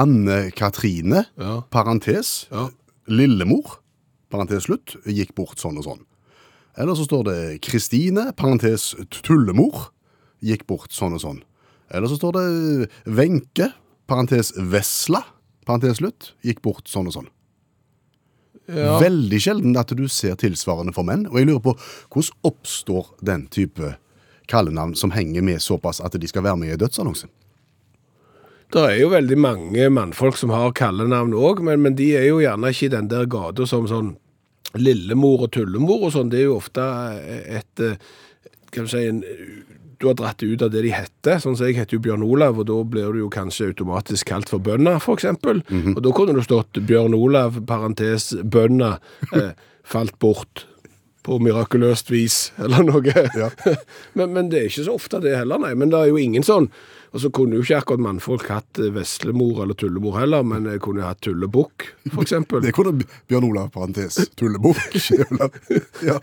Anne 0.00 0.38
Katrine, 0.56 1.26
Ja. 1.38 1.60
parentes, 1.70 2.48
Ja. 2.50 2.70
Lillemor, 3.06 3.76
parentes 4.32 4.64
slutt, 4.66 4.96
gikk 5.06 5.34
bort 5.36 5.60
sånn 5.60 5.76
og 5.78 5.84
sånn. 5.86 6.02
Eller 6.80 6.96
så 6.98 7.04
står 7.06 7.22
det 7.28 7.38
Kristine, 7.62 8.30
parentes 8.34 8.94
tullemor, 9.22 9.90
gikk 10.42 10.64
bort 10.66 10.90
sånn 10.96 11.14
og 11.14 11.22
sånn. 11.22 11.42
Eller 11.94 12.08
så 12.10 12.16
står 12.18 12.34
det 12.40 12.88
Wenche, 13.14 13.68
parentes 14.10 14.52
Vesla, 14.56 15.22
parentes 15.66 16.00
slutt, 16.00 16.32
gikk 16.44 16.62
bort 16.64 16.90
sånn 16.90 17.08
og 17.10 17.16
sånn. 17.18 17.30
Ja. 18.64 18.96
Veldig 19.02 19.40
sjelden 19.44 19.76
at 19.76 19.92
du 19.92 20.06
ser 20.08 20.38
tilsvarende 20.40 20.94
for 20.96 21.04
menn, 21.04 21.26
og 21.28 21.36
jeg 21.36 21.50
lurer 21.50 21.64
på 21.66 21.74
hvordan 21.76 22.48
oppstår 22.48 23.10
den 23.24 23.46
type 23.52 23.96
kallenavn 24.48 24.94
som 24.96 25.12
henger 25.12 25.44
med 25.44 25.62
såpass 25.62 26.00
at 26.04 26.16
de 26.20 26.28
skal 26.28 26.46
være 26.46 26.60
med 26.62 26.72
i 26.72 26.80
dødsannonsen? 26.80 27.32
Det 28.72 28.82
er 28.88 28.96
jo 28.98 29.12
veldig 29.12 29.36
mange 29.38 29.88
mannfolk 29.92 30.38
som 30.40 30.50
har 30.50 30.72
kallenavn 30.74 31.36
òg, 31.36 31.60
men, 31.62 31.82
men 31.84 31.96
de 31.98 32.14
er 32.18 32.28
jo 32.30 32.40
gjerne 32.42 32.72
ikke 32.72 32.88
i 32.88 32.94
den 32.96 33.10
der 33.12 33.28
gata 33.30 33.68
som 33.68 33.86
sånn 33.90 34.14
lillemor 34.80 35.46
og 35.46 35.52
tullemor 35.54 36.08
og 36.08 36.14
sånn. 36.16 36.32
Det 36.32 36.40
er 36.40 36.48
jo 36.48 36.58
ofte 36.58 36.84
et 37.60 37.84
eh, 37.84 37.98
Kan 38.74 38.88
du 38.88 38.90
si 38.90 39.04
en, 39.06 39.20
Du 40.00 40.08
har 40.08 40.16
dratt 40.18 40.38
det 40.42 40.50
ut 40.50 40.64
av 40.64 40.72
det 40.74 40.82
de 40.86 40.92
heter. 40.94 41.40
Sånn 41.42 41.56
som 41.58 41.68
jeg 41.68 41.78
heter 41.78 41.98
jo 41.98 42.04
Bjørn 42.04 42.26
Olav, 42.26 42.58
og 42.60 42.68
da 42.70 42.76
blir 42.94 43.14
du 43.14 43.22
jo 43.24 43.30
kanskje 43.32 43.70
automatisk 43.72 44.28
kalt 44.30 44.52
for 44.52 44.62
bønda, 44.64 44.96
for 45.02 45.18
eksempel. 45.18 45.62
Og 45.94 46.00
da 46.04 46.14
kunne 46.16 46.36
det 46.36 46.46
stått 46.46 46.80
Bjørn 46.88 47.16
Olav, 47.16 47.60
parentes 47.68 48.32
bønda, 48.42 48.96
eh, 49.32 49.52
falt 49.94 50.18
bort. 50.22 50.66
På 51.24 51.38
mirakuløst 51.40 52.10
vis, 52.12 52.52
eller 52.60 52.84
noe. 52.84 53.12
Ja. 53.32 53.48
men, 54.18 54.34
men 54.34 54.50
det 54.52 54.58
er 54.60 54.66
ikke 54.68 54.84
så 54.84 54.98
ofte 54.98 55.22
det 55.24 55.38
heller, 55.38 55.62
nei. 55.62 55.72
Men 55.78 55.88
det 55.94 56.02
er 56.02 56.10
jo 56.12 56.20
ingen 56.20 56.44
sånn 56.44 56.68
Og 57.14 57.22
så 57.22 57.30
kunne 57.30 57.54
jo 57.54 57.62
ikke 57.62 57.78
akkurat 57.78 58.02
mannfolk 58.02 58.48
hatt 58.50 58.80
eh, 58.82 58.90
veslemor 58.94 59.62
eller 59.62 59.78
tullemor 59.78 60.18
heller, 60.18 60.42
men 60.46 60.66
jeg 60.66 60.82
kunne 60.82 61.04
jo 61.04 61.06
hatt 61.06 61.20
tullebukk, 61.22 61.86
eksempel. 62.10 62.64
Det 62.64 62.74
kunne 62.74 63.06
Bjørn 63.30 63.46
Olav, 63.46 63.70
parentes, 63.74 64.18
tullebukk. 64.34 64.98
ja. 66.08 66.18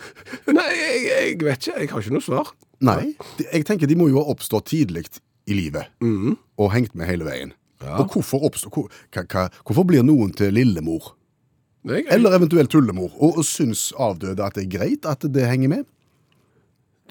Nei, 0.51 0.67
jeg, 0.75 1.00
jeg 1.07 1.39
vet 1.39 1.63
ikke. 1.63 1.77
Jeg 1.79 1.93
har 1.93 2.03
ikke 2.03 2.17
noe 2.17 2.27
svar. 2.27 2.51
Nei, 2.81 3.13
jeg 3.45 3.65
tenker 3.69 3.88
de 3.88 3.95
må 3.95 4.10
jo 4.10 4.19
ha 4.19 4.33
oppstått 4.33 4.71
tidlig 4.74 5.05
i 5.50 5.55
livet, 5.55 5.89
og 6.01 6.71
hengt 6.74 6.95
med 6.98 7.07
hele 7.10 7.25
veien. 7.27 7.55
Ja. 7.81 7.95
Og 8.01 8.13
hvorfor, 8.13 8.43
oppstår, 8.45 8.74
hvor, 8.74 9.01
hva, 9.15 9.48
hvorfor 9.65 9.88
blir 9.89 10.03
noen 10.05 10.33
til 10.38 10.53
lillemor? 10.53 11.13
Er. 11.88 12.03
Eller 12.13 12.36
eventuelt 12.38 12.69
tullemor. 12.69 13.10
Og, 13.17 13.39
og 13.41 13.48
syns 13.48 13.88
avdøde 13.98 14.45
at 14.45 14.57
det 14.57 14.67
er 14.67 14.74
greit 14.75 15.07
at 15.10 15.25
det 15.25 15.48
henger 15.50 15.71
med? 15.71 15.88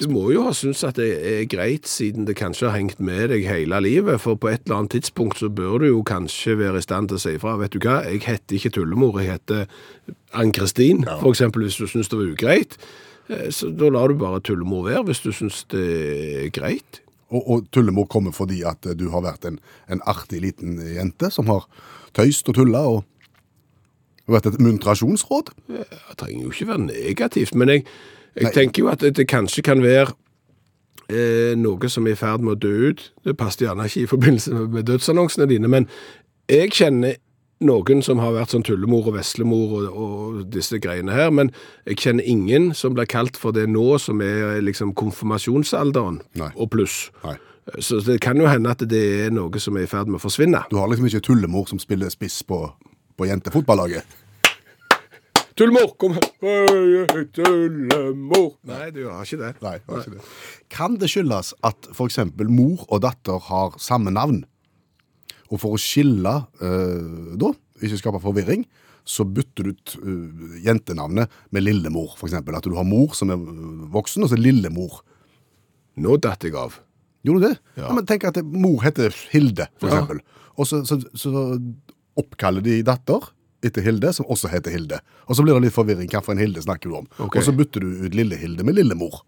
Du 0.01 0.07
må 0.09 0.31
jo 0.33 0.47
ha 0.47 0.53
syntes 0.57 0.81
at 0.89 0.97
det 0.97 1.11
er 1.29 1.43
greit, 1.51 1.85
siden 1.89 2.25
det 2.25 2.39
kanskje 2.39 2.71
har 2.71 2.79
hengt 2.79 3.03
med 3.05 3.29
deg 3.35 3.45
hele 3.45 3.81
livet, 3.85 4.17
for 4.23 4.39
på 4.41 4.49
et 4.49 4.63
eller 4.65 4.79
annet 4.79 4.95
tidspunkt 4.97 5.37
så 5.43 5.51
bør 5.53 5.83
du 5.83 5.87
jo 5.91 6.01
kanskje 6.09 6.55
være 6.57 6.81
i 6.81 6.87
stand 6.87 7.11
til 7.11 7.19
å 7.19 7.21
si 7.21 7.35
ifra. 7.37 7.59
Vet 7.61 7.75
du 7.77 7.83
hva, 7.85 7.99
jeg 8.09 8.23
heter 8.25 8.57
ikke 8.57 8.73
Tullemor, 8.79 9.19
jeg 9.21 9.35
heter 9.35 9.67
Ann-Kristin, 10.41 11.05
for 11.21 11.35
eksempel, 11.35 11.67
hvis 11.69 11.77
du 11.77 11.85
syns 11.91 12.09
det 12.09 12.17
var 12.17 12.33
ugreit. 12.33 12.79
Eh, 13.29 13.51
Så 13.53 13.69
da 13.77 13.91
lar 13.93 14.09
du 14.09 14.17
bare 14.17 14.41
Tullemor 14.41 14.89
være, 14.89 15.05
hvis 15.11 15.21
du 15.21 15.31
syns 15.37 15.67
det 15.69 15.85
er 16.47 16.49
greit. 16.57 17.03
Og, 17.31 17.45
og 17.47 17.67
tullemor 17.71 18.09
kommer 18.11 18.33
fordi 18.35 18.65
at 18.67 18.87
eh, 18.89 18.97
du 18.99 19.11
har 19.13 19.23
vært 19.23 19.45
en, 19.47 19.61
en 19.87 20.01
artig 20.09 20.41
liten 20.43 20.81
jente 20.97 21.29
som 21.31 21.47
har 21.53 21.69
tøyst 22.17 22.49
og 22.49 22.57
tulla 22.57 22.87
og 22.89 23.05
og 24.31 24.37
vært 24.37 24.47
et 24.53 24.61
muntrasjonsråd. 24.63 25.49
Det 25.67 25.85
trenger 26.21 26.45
jo 26.45 26.51
ikke 26.53 26.67
være 26.69 26.83
negativt, 26.85 27.55
men 27.59 27.73
jeg, 27.73 27.85
jeg 28.37 28.49
Nei. 28.49 28.53
tenker 28.55 28.85
jo 28.85 28.91
at 28.93 29.03
det, 29.03 29.27
kanskje 29.29 29.65
kan 29.67 29.83
være 29.83 30.13
eh, 31.11 31.57
noe 31.59 31.91
som 31.91 32.07
er 32.07 32.15
i 32.15 32.21
ferd 32.21 32.45
med 32.47 32.59
å 32.59 32.61
dø 32.61 32.91
ut. 32.91 33.03
Det 33.27 33.37
passet 33.39 33.67
gjerne 33.67 33.89
ikke 33.91 34.05
i 34.05 34.11
forbindelse 34.11 34.55
med, 34.55 34.69
med 34.77 34.87
dødsannonsene 34.91 35.49
dine, 35.51 35.71
men 35.71 35.89
jeg 36.51 36.73
kjenner 36.75 37.19
noen 37.61 38.01
som 38.03 38.21
har 38.23 38.33
vært 38.33 38.55
sånn 38.55 38.65
tullemor 38.65 39.11
og 39.11 39.19
veslemor 39.19 39.75
og, 39.77 39.89
og 39.91 40.39
disse 40.53 40.81
greiene 40.81 41.13
her, 41.13 41.29
men 41.35 41.53
jeg 41.89 42.01
kjenner 42.01 42.25
ingen 42.25 42.71
som 42.77 42.97
blir 42.97 43.09
kalt 43.11 43.37
for 43.41 43.53
det 43.57 43.67
nå, 43.69 43.85
som 44.01 44.23
er 44.25 44.63
liksom 44.65 44.95
konfirmasjonsalderen 44.97 46.23
Nei. 46.41 46.51
og 46.57 46.71
pluss. 46.73 47.11
Nei. 47.27 47.37
Så 47.79 48.01
det 48.03 48.17
kan 48.25 48.41
jo 48.41 48.49
hende 48.49 48.73
at 48.73 48.83
det 48.89 49.03
er 49.27 49.35
noe 49.35 49.61
som 49.63 49.77
er 49.77 49.85
i 49.85 49.91
ferd 49.91 50.09
med 50.09 50.19
å 50.19 50.25
forsvinne. 50.25 50.65
Du 50.73 50.79
har 50.81 50.89
liksom 50.91 51.07
ikke 51.11 51.23
tullemor 51.29 51.69
som 51.71 51.79
spiller 51.79 52.11
spiss 52.11 52.41
på, 52.49 52.65
på 53.21 53.29
jentefotballaget. 53.29 54.17
Tullemor, 55.61 55.91
kom 56.01 56.15
her! 56.17 56.23
Hei, 56.41 57.25
Tullemor! 57.37 58.55
Nei, 58.65 58.87
du 58.97 59.03
har 59.11 59.27
ikke 59.27 59.37
det. 59.43 59.49
Nei, 59.61 59.75
har 59.85 59.99
ikke 60.01 60.15
det. 60.15 60.23
Kan 60.73 60.95
det 60.97 61.11
skyldes 61.13 61.51
at 61.69 61.89
eksempel 62.01 62.49
mor 62.49 62.87
og 62.87 63.03
datter 63.05 63.37
har 63.51 63.75
samme 63.77 64.09
navn? 64.15 64.39
Og 65.51 65.61
for 65.61 65.77
å 65.77 65.81
skille 65.83 66.33
eh, 66.65 67.35
da, 67.43 67.51
ikke 67.77 67.99
skape 68.01 68.23
forvirring, 68.25 68.65
så 69.05 69.27
bytter 69.29 69.69
du 69.69 69.75
ut 69.75 69.93
uh, 70.01 70.55
jentenavnet 70.65 71.29
med 71.53 71.65
lillemor, 71.67 72.15
eksempel. 72.25 72.57
At 72.57 72.65
du 72.65 72.79
har 72.79 72.87
mor 72.89 73.13
som 73.19 73.33
er 73.35 73.43
eh, 73.43 73.83
voksen, 73.93 74.25
og 74.25 74.33
så 74.33 74.39
lillemor. 74.41 75.03
Nå 76.01 76.17
datt 76.25 76.47
jeg 76.47 76.57
av. 76.57 76.79
Gjorde 77.27 77.43
du 77.43 77.47
det? 77.51 77.59
Ja. 77.75 77.83
Ja. 77.83 77.91
men 77.99 78.09
tenk 78.09 78.25
at 78.31 78.41
mor 78.49 78.81
heter 78.87 79.13
Hilde, 79.35 79.69
for 79.83 79.93
Ja. 79.93 80.07
Og 80.57 80.69
så, 80.73 80.81
så, 80.89 80.97
så 81.17 81.45
oppkaller 82.21 82.65
de 82.65 82.79
datter 82.85 83.29
etter 83.67 83.85
Hilde, 83.85 84.13
som 84.17 84.29
også 84.31 84.51
heter 84.53 84.75
Hilde. 84.75 85.01
Og 85.27 85.37
så 85.37 85.45
blir 85.45 85.57
det 85.57 85.67
litt 85.69 85.77
forvirring. 85.77 86.09
Hvilken 86.11 86.41
Hilde 86.41 86.63
snakker 86.65 86.91
du 86.91 87.01
om? 87.03 87.11
Okay. 87.19 87.41
Og 87.41 87.47
så 87.47 87.55
bytter 87.57 87.85
du 87.85 88.07
ut 88.07 88.17
lille 88.17 88.39
Hilde 88.41 88.67
med 88.67 88.79
lillemor. 88.79 89.23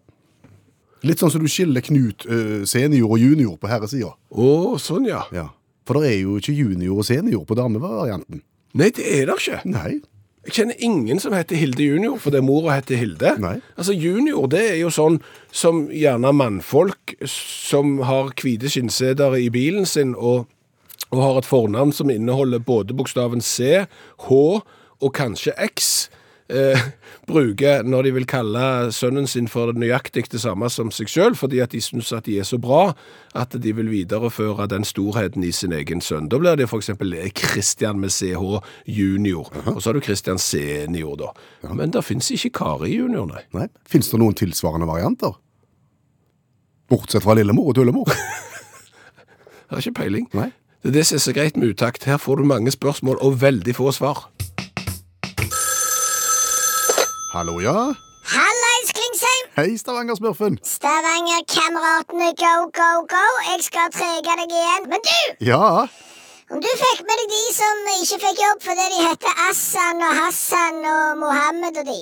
Litt 1.03 1.19
sånn 1.19 1.33
som 1.33 1.43
du 1.43 1.49
skiller 1.51 1.83
Knut 1.83 2.23
uh, 2.29 2.63
senior 2.69 3.11
og 3.11 3.19
junior 3.19 3.57
på 3.59 3.67
herresida. 3.67 4.13
Oh, 4.31 4.77
sånn 4.79 5.09
ja. 5.09 5.25
Ja. 5.35 5.49
For 5.87 5.99
det 5.99 6.13
er 6.13 6.19
jo 6.21 6.37
ikke 6.39 6.55
junior 6.55 7.01
og 7.01 7.07
senior 7.07 7.43
på 7.47 7.57
damevarianten. 7.59 8.41
Nei, 8.73 8.89
det 8.95 9.05
er 9.05 9.27
det 9.29 9.37
ikke. 9.41 9.59
Nei. 9.69 9.99
Jeg 10.43 10.55
kjenner 10.57 10.79
ingen 10.83 11.21
som 11.23 11.35
heter 11.35 11.55
Hilde 11.55 11.85
junior, 11.85 12.17
fordi 12.19 12.41
mora 12.43 12.75
heter 12.75 12.99
Hilde. 12.99 13.35
Nei. 13.39 13.57
Altså, 13.79 13.93
junior, 13.95 14.47
det 14.51 14.63
er 14.73 14.79
jo 14.81 14.89
sånn 14.91 15.21
som 15.55 15.85
gjerne 15.93 16.33
mannfolk 16.35 17.13
som 17.31 18.01
har 18.03 18.33
hvite 18.39 18.71
skinnseder 18.71 19.37
i 19.39 19.47
bilen 19.53 19.87
sin, 19.87 20.11
og, 20.15 20.49
og 21.13 21.21
har 21.21 21.39
et 21.39 21.47
fornavn 21.47 21.93
som 21.93 22.09
inneholder 22.09 22.63
både 22.63 22.95
bokstaven 22.97 23.41
C, 23.41 23.85
H 24.27 24.33
og 25.03 25.11
kanskje 25.13 25.53
X, 25.69 26.09
eh, 26.49 26.79
bruker 27.27 27.83
når 27.83 28.07
de 28.07 28.13
vil 28.17 28.25
kalle 28.29 28.91
sønnen 28.95 29.27
sin 29.29 29.47
for 29.51 29.71
det 29.71 29.81
nøyaktig 29.83 30.25
det 30.31 30.41
samme 30.43 30.69
som 30.71 30.91
seg 30.91 31.11
selv, 31.11 31.37
fordi 31.39 31.61
at 31.63 31.73
de 31.75 31.81
synes 31.81 32.11
at 32.15 32.25
de 32.25 32.39
er 32.39 32.47
så 32.47 32.57
bra 32.61 32.95
at 33.35 33.55
de 33.61 33.75
vil 33.75 33.91
videreføre 33.91 34.67
den 34.71 34.85
storheten 34.87 35.43
i 35.43 35.51
sin 35.51 35.73
egen 35.75 36.01
sønn. 36.01 36.29
Da 36.29 36.39
blir 36.41 36.57
det 36.59 36.69
eksempel 36.69 37.15
Christian 37.35 37.99
med 37.99 38.11
CH 38.11 38.41
junior, 38.85 39.51
og 39.65 39.81
så 39.81 39.89
har 39.89 39.99
du 39.99 40.01
Christian 40.01 40.39
senior 40.39 41.15
da. 41.19 41.31
Men 41.73 41.91
det 41.91 42.03
finnes 42.05 42.31
ikke 42.31 42.57
Kari 42.59 42.95
junior, 42.95 43.27
nei. 43.29 43.45
Nei. 43.53 43.69
Fins 43.87 44.09
det 44.11 44.19
noen 44.19 44.37
tilsvarende 44.37 44.89
varianter? 44.89 45.37
Bortsett 46.89 47.23
fra 47.23 47.35
lillemor 47.37 47.71
og 47.71 47.77
tullemor? 47.79 48.11
Jeg 49.73 49.79
har 49.79 49.81
ikke 49.81 50.03
peiling. 50.03 50.27
Nei. 50.37 50.51
Det 50.83 50.89
er 50.89 50.93
det 50.99 51.05
som 51.07 51.15
er 51.15 51.19
så 51.23 51.31
greit 51.33 51.55
med 51.57 51.69
utakt. 51.71 52.03
Her 52.03 52.17
får 52.17 52.35
du 52.35 52.43
mange 52.43 52.71
spørsmål 52.71 53.17
og 53.23 53.41
veldig 53.41 53.75
få 53.75 53.91
svar. 53.95 54.17
Hallo, 57.33 57.59
ja? 57.63 57.93
Hallais, 58.35 58.89
Klingsheim! 58.97 59.45
Hei, 59.59 59.77
Stavanger-smurfen. 59.77 60.57
Stavanger-kameratene, 60.75 62.27
go, 62.43 62.53
go, 62.79 62.89
go! 63.15 63.25
Jeg 63.51 63.63
skal 63.69 63.95
trege 63.95 64.35
deg 64.41 64.51
igjen. 64.59 64.89
Men 64.91 64.99
du! 65.07 65.21
Ja. 65.51 65.87
Om 66.51 66.59
du 66.65 66.71
fikk 66.83 66.99
med 67.07 67.15
deg 67.21 67.31
de 67.37 67.43
som 67.61 67.87
ikke 67.93 68.19
fikk 68.25 68.43
jobb 68.43 68.67
fordi 68.67 68.89
de 68.95 68.99
heter 69.07 69.41
Assan 69.47 70.03
og 70.03 70.19
Hassan 70.19 70.83
og 70.95 71.17
Mohammed 71.23 71.79
og 71.79 71.87
de? 71.93 72.01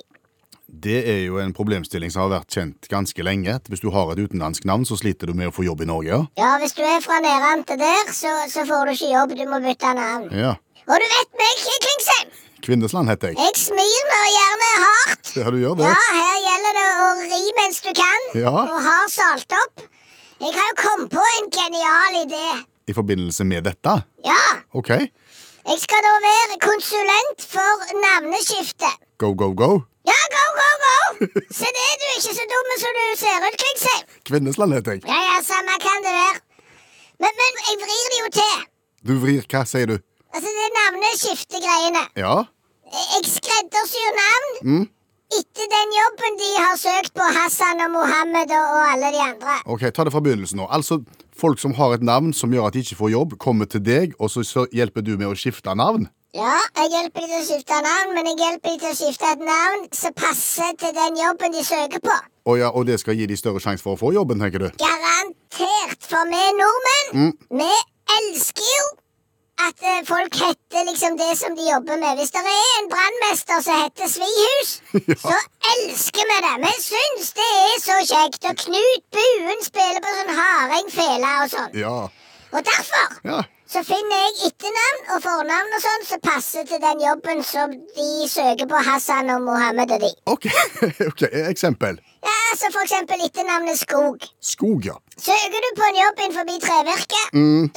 Det 0.81 0.97
er 1.05 1.19
jo 1.27 1.37
en 1.41 1.51
problemstilling 1.53 2.09
som 2.13 2.23
har 2.25 2.31
vært 2.39 2.55
kjent 2.55 2.87
ganske 2.89 3.21
lenge. 3.25 3.53
Hvis 3.69 3.83
du 3.83 3.89
har 3.93 4.09
et 4.13 4.21
utenlandsk 4.23 4.65
navn, 4.65 4.85
så 4.87 4.97
sliter 4.97 5.29
du 5.29 5.35
med 5.37 5.51
å 5.51 5.53
få 5.53 5.65
jobb 5.67 5.83
i 5.85 5.89
Norge. 5.89 6.09
Ja, 6.09 6.21
Ja, 6.41 6.51
hvis 6.63 6.73
du 6.73 6.81
er 6.81 6.99
fra 7.05 7.19
Nærante 7.21 7.77
der, 7.77 8.09
så, 8.15 8.31
så 8.49 8.63
får 8.65 8.87
du 8.89 8.91
ikke 8.95 9.11
jobb. 9.13 9.35
Du 9.37 9.43
må 9.51 9.59
bytte 9.61 9.91
navn. 9.97 10.29
ja. 10.33 10.55
Og 10.89 10.97
du 10.97 11.05
vet 11.05 11.35
meg, 11.37 11.59
Klingsheim. 11.85 12.31
Kvinnesland 12.65 13.09
heter 13.11 13.29
jeg. 13.31 13.37
Jeg 13.37 13.53
smiler 13.61 14.23
gjerne 14.33 14.69
hardt. 14.81 15.29
Ja, 15.37 15.51
du 15.53 15.59
gjør 15.61 15.77
det? 15.77 15.85
Ja, 15.85 16.01
her 16.17 16.39
gjelder 16.47 16.75
det 16.79 16.87
å 17.03 17.05
ri 17.29 17.53
mens 17.59 17.79
du 17.85 17.91
kan, 18.01 18.25
Ja. 18.41 18.51
og 18.65 18.81
har 18.87 19.05
salt 19.13 19.55
opp. 19.61 19.85
Jeg 20.41 20.51
har 20.57 20.67
jo 20.71 20.75
kommet 20.81 21.13
på 21.13 21.21
en 21.37 21.49
genial 21.53 22.17
idé. 22.25 22.47
I 22.89 22.97
forbindelse 22.97 23.45
med 23.45 23.63
dette? 23.69 23.93
Ja, 24.25 24.41
OK. 24.73 24.89
jeg 24.89 25.79
skal 25.85 26.01
da 26.09 26.13
være 26.25 26.57
konsulent 26.65 27.45
for 27.53 27.85
navneskifte. 28.01 28.89
Go, 29.21 29.33
go, 29.37 29.53
go. 29.53 29.71
Ja, 30.09 30.19
go, 30.35 30.43
go, 30.59 30.69
go! 30.85 30.95
Se 31.59 31.67
det, 31.77 31.87
du 32.01 32.05
er 32.09 32.15
ikke 32.17 32.35
så 32.37 32.45
dum 32.53 32.71
som 32.83 32.95
du 32.97 33.03
ser 33.21 33.45
ut, 33.47 33.57
Klingsheim. 33.63 34.07
Kvinnesland 34.29 34.73
heter 34.77 34.97
jeg. 34.97 35.03
Ja, 35.09 35.19
ja, 35.29 35.35
samme 35.45 35.75
kan 35.83 36.05
det 36.05 36.13
være. 36.15 36.39
Men, 37.21 37.35
men 37.41 37.59
jeg 37.67 37.77
vrir 37.83 38.07
det 38.13 38.21
jo 38.23 38.31
til. 38.39 38.63
Du 39.07 39.13
vrir 39.21 39.45
hva, 39.51 39.61
sier 39.69 39.91
du? 39.91 39.97
Altså, 40.31 40.49
det 40.57 40.69
navneskiftegreiene. 40.79 42.03
Ja? 42.23 42.33
Jeg 42.91 43.29
skreddersyr 43.29 44.17
navn 44.17 44.87
etter 45.31 45.67
den 45.71 45.93
jobben 45.95 46.33
de 46.41 46.47
har 46.59 46.73
søkt 46.79 47.13
på 47.15 47.23
Hassan 47.37 47.79
og 47.85 47.93
Mohammed 47.93 48.51
og, 48.51 48.65
og 48.75 48.81
alle 48.93 49.11
de 49.15 49.21
andre. 49.23 49.53
Ok, 49.71 49.85
Ta 49.95 50.03
det 50.03 50.11
fra 50.11 50.19
begynnelsen 50.23 50.59
nå. 50.59 50.65
Altså, 50.67 50.99
Folk 51.41 51.59
som 51.59 51.73
har 51.73 51.95
et 51.95 52.03
navn 52.05 52.33
som 52.37 52.51
gjør 52.53 52.67
at 52.67 52.75
de 52.75 52.83
ikke 52.83 52.97
får 52.99 53.09
jobb, 53.13 53.37
kommer 53.41 53.65
til 53.65 53.81
deg, 53.81 54.11
og 54.19 54.29
så, 54.29 54.43
så 54.45 54.65
hjelper 54.75 55.01
du 55.01 55.15
med 55.17 55.29
å 55.31 55.37
skifte 55.39 55.73
navn? 55.73 56.09
Ja, 56.31 56.55
jeg 56.79 56.87
hjelper 56.93 57.25
de 57.25 57.27
til 57.27 57.39
å 57.41 57.43
skifte 57.43 57.77
navn, 57.83 58.13
men 58.15 58.27
jeg 58.29 58.37
hjelper 58.39 58.71
de 58.71 58.79
til 58.79 58.93
å 58.93 58.95
skifte 58.95 59.31
et 59.33 59.41
navn 59.43 59.81
som 59.91 60.13
passer 60.15 60.69
til 60.79 60.93
den 60.95 61.17
jobben 61.19 61.51
de 61.51 61.63
søker 61.67 61.99
på. 62.05 62.13
Oh 62.47 62.55
ja, 62.55 62.69
og 62.71 62.87
det 62.87 63.01
skal 63.01 63.19
gi 63.19 63.27
de 63.27 63.35
større 63.35 63.59
sjanse 63.59 63.83
for 63.83 63.97
å 63.97 63.99
få 63.99 64.13
jobben, 64.15 64.39
tenker 64.39 64.63
du? 64.63 64.69
Garantert, 64.79 65.99
for 66.07 66.31
vi 66.31 66.39
nordmenn, 66.61 67.35
vi 67.59 67.67
elsker 68.15 68.71
jo 68.77 68.87
at 69.67 69.83
eh, 69.85 69.99
folk 70.07 70.39
heter 70.39 70.87
liksom 70.87 71.19
det 71.19 71.33
som 71.37 71.53
de 71.59 71.67
jobber 71.67 71.99
med. 71.99 72.17
Hvis 72.17 72.31
det 72.33 72.41
er 72.47 72.71
en 72.79 72.87
brannmester 72.95 73.59
som 73.67 73.83
heter 73.83 74.09
Svihus, 74.15 74.71
så 75.27 75.35
elsker 75.75 76.31
vi 76.31 76.37
det. 76.47 76.55
Vi 76.63 76.71
syns 76.87 77.33
det 77.37 77.49
er 77.59 77.75
så 77.83 77.97
kjekt. 78.07 78.47
Og 78.49 78.63
Knut 78.63 79.03
Buen 79.19 79.65
spiller 79.67 79.99
på 80.01 80.15
sånn 80.17 80.33
hardingfele 80.39 81.33
og 81.43 81.51
sånn. 81.53 81.75
Ja. 81.83 81.97
Og 82.55 82.63
derfor 82.71 83.19
Ja. 83.27 83.43
Så 83.71 83.81
finner 83.87 84.23
jeg 84.25 84.49
etternavn 84.49 85.11
og 85.15 85.21
fornavn 85.23 85.75
og 85.77 85.83
sånn 85.83 86.01
som 86.09 86.21
passer 86.25 86.65
til 86.67 86.81
den 86.83 87.03
jobben 87.05 87.39
som 87.47 87.71
de 87.71 88.07
søker 88.27 88.67
på 88.67 88.81
Hassan 88.87 89.31
og 89.31 89.45
Mohammed 89.45 89.93
og 89.95 90.03
de. 90.03 90.09
OK. 90.33 90.47
ok, 91.09 91.23
Eksempel. 91.47 92.01
Ja, 92.21 92.33
altså 92.51 92.67
For 92.73 92.83
eksempel 92.83 93.23
etternavnet 93.25 93.79
Skog. 93.79 94.27
Skog, 94.43 94.83
ja. 94.89 94.97
Søker 95.15 95.63
du 95.63 95.69
på 95.79 95.87
en 95.87 95.97
jobb 96.01 96.21
innenfor 96.25 96.51
trevirke, 96.65 97.23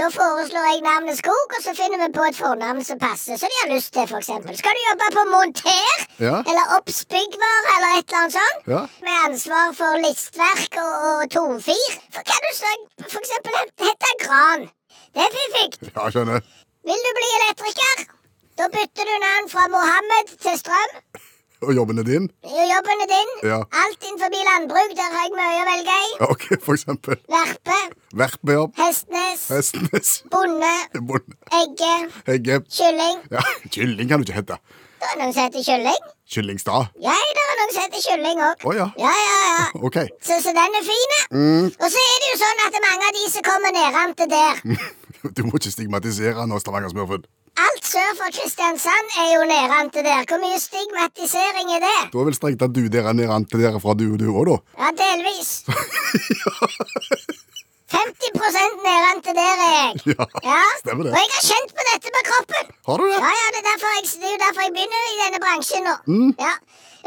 da 0.00 0.11
foreslår 0.16 0.68
jeg 0.72 0.85
navnet 0.85 1.18
Skog, 1.20 1.57
og 1.57 1.62
så 1.62 1.76
finner 1.78 2.02
vi 2.02 2.11
på 2.18 2.26
et 2.26 2.38
fornavn 2.42 2.85
som 2.88 2.98
passer, 2.98 3.38
som 3.38 3.52
de 3.52 3.61
har 3.62 3.72
lyst 3.76 3.94
til, 3.94 4.14
eksempel. 4.18 4.59
Skal 4.59 4.76
du 4.76 4.85
jobbe 4.88 5.11
på 5.16 5.26
monter? 5.30 6.04
Ja. 6.26 6.37
Eller 6.42 6.76
oppsbyggvare, 6.80 7.74
eller 7.76 7.98
et 7.98 8.07
eller 8.09 8.22
annet 8.22 8.38
sånt? 8.40 8.70
Ja. 8.74 8.85
Med 9.07 9.26
ansvar 9.28 9.74
for 9.80 10.04
listverk 10.04 10.80
og, 10.85 10.94
og 11.11 11.26
tomfir? 11.37 11.85
For 12.16 12.26
kan 12.33 12.48
du 12.48 12.54
så, 12.59 12.78
for 13.07 13.20
eksempel 13.22 13.61
hete 13.87 14.16
Gran? 14.24 14.72
Det 15.14 15.22
er 15.27 15.33
fiffig. 15.37 15.92
Ja, 15.94 16.09
skjønner. 16.14 16.40
Vil 16.88 17.05
du 17.07 17.11
bli 17.18 17.29
elektriker? 17.40 18.05
Da 18.59 18.66
bytter 18.74 19.09
du 19.11 19.14
navn 19.22 19.48
fra 19.53 19.64
Mohammed 19.72 20.35
til 20.42 20.59
Strøm. 20.61 20.98
Og 21.64 21.72
jobben 21.74 21.98
er 21.98 22.05
din? 22.07 22.27
Jo, 22.44 22.64
Jobben 22.74 23.03
er 23.05 23.09
din. 23.11 23.31
Ja. 23.50 23.59
Alt 23.83 24.03
innenfor 24.05 24.29
landbruk, 24.48 24.90
der 24.98 25.09
har 25.14 25.22
jeg 25.24 25.33
mye 25.38 25.62
å 25.62 25.66
velge 25.70 25.94
i. 26.07 26.11
Ja, 26.20 26.27
OK, 26.35 26.44
for 26.66 26.77
eksempel. 26.77 27.16
Verpe, 27.35 27.79
Verpejobb. 28.20 28.74
Hestnes, 28.79 29.46
Hestnes. 29.48 30.11
bonde, 30.35 30.72
Bonde. 31.09 31.38
egge, 31.62 31.92
Egge. 32.35 32.59
kylling. 32.79 33.22
Ja, 33.33 33.44
kylling 33.74 34.11
kan 34.12 34.20
du 34.20 34.27
ikke 34.29 34.37
hete. 34.42 34.59
Det 35.04 35.10
er 35.12 35.18
noen 35.20 35.34
som 35.36 35.44
heter 35.44 35.60
kylling. 35.66 36.04
Kyllingstad. 36.32 36.86
Ja, 37.04 37.12
det 37.36 37.42
er 37.44 37.58
noen 37.60 37.72
som 37.74 37.82
heter 37.84 38.00
kylling 38.06 38.38
òg. 38.46 38.62
Å 38.64 38.72
ja. 38.72 38.86
Ja, 39.02 39.10
ja, 39.12 39.34
ja. 39.44 39.66
OK. 39.86 39.98
Så, 40.24 40.38
så 40.40 40.54
den 40.56 40.78
er 40.80 40.86
fin. 40.86 41.12
Og 41.76 41.84
så 41.92 42.04
er 42.08 42.16
det 42.22 42.30
jo 42.30 42.38
sånn 42.40 42.62
at 42.64 42.78
mange 42.86 43.10
av 43.10 43.18
de 43.18 43.24
som 43.34 43.44
kommer 43.44 43.74
nedentil 43.76 44.30
der 44.32 44.62
Du 45.36 45.42
må 45.44 45.60
ikke 45.60 45.72
stigmatisere 45.74 46.46
nå, 46.48 46.56
Stavanger-smurfen. 46.60 47.28
Alt 47.60 47.86
sør 47.86 48.16
for 48.18 48.32
Kristiansand 48.34 49.14
er 49.20 49.28
jo 49.36 49.44
nedentil 49.52 50.08
der. 50.08 50.24
Hvor 50.28 50.40
mye 50.42 50.56
stigmatisering 50.60 51.76
er 51.76 51.84
det? 51.84 51.94
Da 52.16 52.24
er 52.24 52.28
vel 52.32 52.36
strengt 52.40 52.64
at 52.64 52.72
du 52.74 52.82
der 52.92 53.12
er 53.12 53.36
an 53.36 53.44
til 53.48 53.60
dere 53.60 53.80
fra 53.84 53.94
du 53.96 54.08
og 54.14 54.18
du 54.24 54.30
òg, 54.32 54.48
da. 54.48 54.56
Ja, 54.80 54.94
delvis. 55.04 55.52
50 57.94 58.78
nedrente 58.87 59.35
der 59.38 59.62
er 59.66 59.72
jeg. 59.78 60.16
Ja, 60.50 60.62
stemmer 60.83 61.07
det. 61.07 61.12
Og 61.14 61.18
jeg 61.20 61.30
har 61.35 61.44
kjent 61.50 61.74
på 61.78 61.87
dette 61.90 62.12
med 62.16 62.22
kroppen. 62.30 62.72
Har 62.88 62.96
du 63.00 63.04
det? 63.11 63.18
Ja, 63.20 63.30
ja, 63.40 63.46
det 63.54 63.61
er, 63.61 63.66
derfor 63.70 63.94
jeg, 63.96 64.09
det 64.22 64.28
er 64.30 64.35
jo 64.37 64.40
derfor 64.46 64.66
jeg 64.66 64.74
begynner 64.76 65.07
i 65.12 65.20
denne 65.22 65.40
bransjen 65.44 65.87
nå. 65.88 65.94
Ja. 66.46 66.54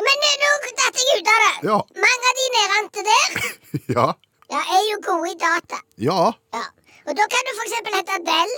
Men 0.07 0.25
eh, 0.29 0.35
nå 0.43 0.49
datt 0.81 0.99
jeg 1.01 1.19
ut 1.19 1.29
av 1.33 1.43
det. 1.43 1.53
Ja. 1.69 1.77
Mange 2.05 2.31
av 2.31 2.39
de 2.39 2.47
nedrente 2.55 3.05
der 3.09 3.37
Ja. 3.97 4.07
ja, 4.53 4.59
er 4.77 4.83
jo 4.91 4.97
gode 5.07 5.31
i 5.33 5.37
data. 5.41 5.79
Ja. 6.09 6.19
Ja. 6.57 6.65
Og 7.07 7.15
da 7.17 7.25
kan 7.33 7.47
du 7.47 7.53
for 7.57 7.65
eksempel 7.69 7.97
hete 7.97 8.19
Dell. 8.27 8.53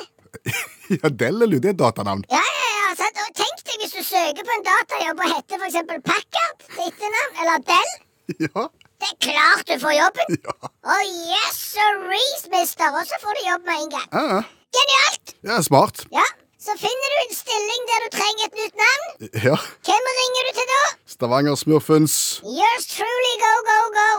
ja 0.99 1.11
Dell 1.21 1.45
er 1.45 1.55
jo 1.55 1.61
det 1.63 1.73
et 1.75 1.79
datanavn. 1.79 2.25
Ja, 2.33 2.43
ja, 2.43 2.69
ja. 2.75 2.91
Sant? 2.99 3.23
Og 3.23 3.31
tenk 3.37 3.63
deg 3.69 3.83
hvis 3.85 3.95
du 3.95 4.01
søker 4.03 4.43
på 4.45 4.55
en 4.57 4.67
datajobb 4.67 5.23
og 5.23 5.33
heter 5.35 5.61
for 5.61 5.69
eksempel 5.69 6.01
Packard 6.11 6.65
til 6.65 6.85
etternavn, 6.89 7.41
eller 7.43 7.65
Dell. 7.71 7.97
Ja. 8.45 8.67
Det 8.99 9.07
er 9.13 9.17
klart 9.29 9.65
du 9.71 9.75
får 9.85 9.93
jobben. 10.03 10.27
Ja. 10.45 10.53
Oh, 10.93 11.03
yes, 11.33 11.57
sirrees, 11.73 12.43
mister. 12.53 12.87
Og 12.99 13.03
så 13.09 13.17
får 13.23 13.33
du 13.37 13.41
jobb 13.51 13.63
med 13.69 13.75
en 13.83 13.89
gang. 13.95 14.07
Ja, 14.13 14.41
Genialt! 14.77 15.33
ja 15.49 15.57
smart. 15.65 16.05
Ja, 16.13 16.25
Så 16.59 16.73
finner 16.81 17.09
du 17.13 17.17
en 17.23 17.35
stilling 17.35 17.83
der 17.89 17.99
du 18.05 18.07
trenger 18.17 18.43
et 18.49 18.55
nytt 18.61 18.75
navn. 18.83 19.05
Ja. 19.47 19.55
Hvem 19.87 20.09
ringer 20.19 20.47
du 20.47 20.51
til 20.57 20.67
da? 20.73 20.81
Stavanger-smurfens 21.13 22.15
Yours 22.43 22.85
truly, 22.95 23.33
go, 23.45 23.53
go, 23.69 23.77
go. 23.99 24.09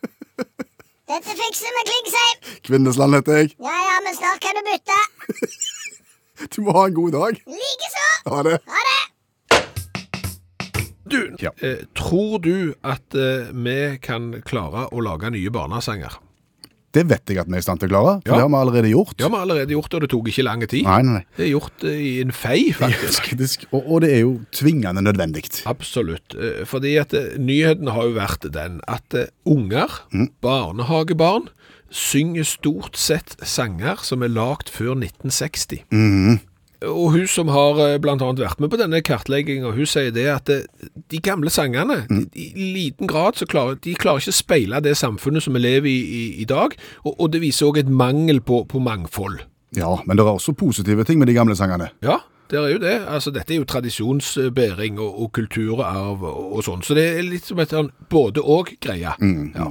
Dette 1.10 1.32
fikser 1.40 1.72
vi, 1.76 1.82
Klingsheim. 1.90 2.36
Kvinnesland 2.68 3.16
heter 3.18 3.40
jeg. 3.40 3.54
Ja, 3.68 3.76
ja, 3.88 3.96
men 4.04 4.14
snart 4.20 4.40
kan 4.44 4.58
du 4.60 4.62
bytte. 4.68 5.00
Du 6.56 6.62
må 6.64 6.72
ha 6.72 6.86
en 6.88 6.94
god 6.96 7.12
dag. 7.12 7.40
Likeså. 7.52 8.04
Ha 8.32 8.42
det. 8.46 8.54
Ha 8.74 8.84
det. 8.90 9.00
Du, 11.10 11.20
Ja. 11.42 11.50
eh, 11.62 11.84
tror 11.98 12.40
du 12.42 12.74
at 12.86 13.14
eh, 13.18 13.50
vi 13.52 13.98
kan 14.02 14.32
klare 14.46 14.88
å 14.94 15.02
lage 15.04 15.30
nye 15.34 15.50
barnesanger? 15.50 16.18
Det 16.90 17.04
vet 17.06 17.22
jeg 17.30 17.38
at 17.38 17.46
vi 17.46 17.54
er 17.54 17.62
i 17.62 17.62
stand 17.62 17.78
til 17.78 17.86
å 17.86 17.92
klare. 17.92 18.12
for 18.24 18.32
Ja. 18.32 18.34
Det 18.34 18.42
har 18.42 18.48
vi 18.50 18.58
allerede 18.58 18.88
gjort. 18.90 19.20
Har 19.22 19.30
vi 19.30 19.36
allerede 19.38 19.70
gjort, 19.76 19.94
og 19.94 20.00
det 20.02 20.08
tok 20.10 20.26
ikke 20.32 20.42
lang 20.42 20.64
tid. 20.66 20.82
Nei, 20.88 21.02
nei, 21.06 21.12
nei. 21.20 21.24
Det 21.36 21.44
er 21.46 21.50
gjort 21.52 21.84
eh, 21.86 22.00
i 22.02 22.20
en 22.24 22.32
fei, 22.34 22.72
faktisk. 22.74 23.20
Faktisk. 23.28 23.66
Og, 23.70 23.84
og 23.86 24.00
det 24.02 24.10
er 24.16 24.20
jo 24.24 24.32
tvingende 24.50 25.04
nødvendig. 25.06 25.44
Absolutt. 25.70 26.34
Eh, 26.34 26.64
Fordi 26.66 26.96
at 26.98 27.14
eh, 27.14 27.36
nyheten 27.38 27.92
har 27.94 28.08
jo 28.10 28.16
vært 28.18 28.48
den 28.50 28.80
at 28.90 29.14
eh, 29.14 29.30
unger, 29.46 29.86
barnehagebarn, 30.42 31.46
synger 31.90 32.44
stort 32.46 32.98
sett 32.98 33.36
sanger 33.42 34.02
som 34.06 34.22
er 34.26 34.30
lagd 34.34 34.68
før 34.70 34.94
1960. 34.98 35.84
Og 36.88 37.12
hun 37.12 37.26
som 37.28 37.50
har 37.52 37.76
bl.a. 37.76 37.98
blant 38.00 38.22
annet 38.24 38.40
vært 38.40 38.60
med 38.62 38.72
på 38.72 38.78
denne 38.80 39.02
kartleggingen, 39.04 39.74
hun 39.76 39.88
sier 39.88 40.14
det 40.16 40.26
at 40.32 40.52
eh, 40.52 40.64
de 41.12 41.20
gamle 41.20 41.52
sangene, 41.52 42.02
mm. 42.08 42.22
i 42.32 42.68
liten 42.72 43.10
grad 43.10 43.36
så 43.36 43.48
klarer 43.48 43.76
de 43.84 43.92
klarer 44.00 44.22
ikke 44.22 44.32
å 44.32 44.40
speile 44.40 44.80
det 44.84 44.96
samfunnet 44.96 45.44
som 45.44 45.56
vi 45.56 45.64
lever 45.64 45.90
i 45.92 46.00
i, 46.00 46.24
i 46.42 46.48
dag, 46.48 46.74
og, 47.04 47.12
og 47.12 47.30
det 47.34 47.42
viser 47.44 47.68
også 47.68 47.84
et 47.84 47.92
mangel 47.92 48.40
på, 48.40 48.64
på 48.70 48.80
mangfold. 48.82 49.42
Ja, 49.76 49.92
men 50.06 50.18
det 50.18 50.24
er 50.24 50.32
også 50.32 50.56
positive 50.58 51.04
ting 51.06 51.20
med 51.20 51.30
de 51.30 51.36
gamle 51.36 51.54
sangene. 51.58 51.90
Ja, 52.02 52.18
det 52.50 52.58
er 52.58 52.72
jo 52.72 52.80
det. 52.82 52.96
Altså, 53.06 53.30
dette 53.30 53.54
er 53.54 53.60
jo 53.60 53.68
tradisjonsbæring 53.68 54.98
og, 54.98 55.22
og 55.22 55.32
kulturarv 55.36 56.24
og, 56.26 56.40
og 56.56 56.64
sånn. 56.66 56.82
Så 56.82 56.96
det 56.98 57.06
er 57.12 57.28
litt 57.28 57.46
som 57.46 57.60
et 57.62 57.70
sånn 57.70 57.92
både-og-greie. 58.10 59.14
Ja. 59.20 59.68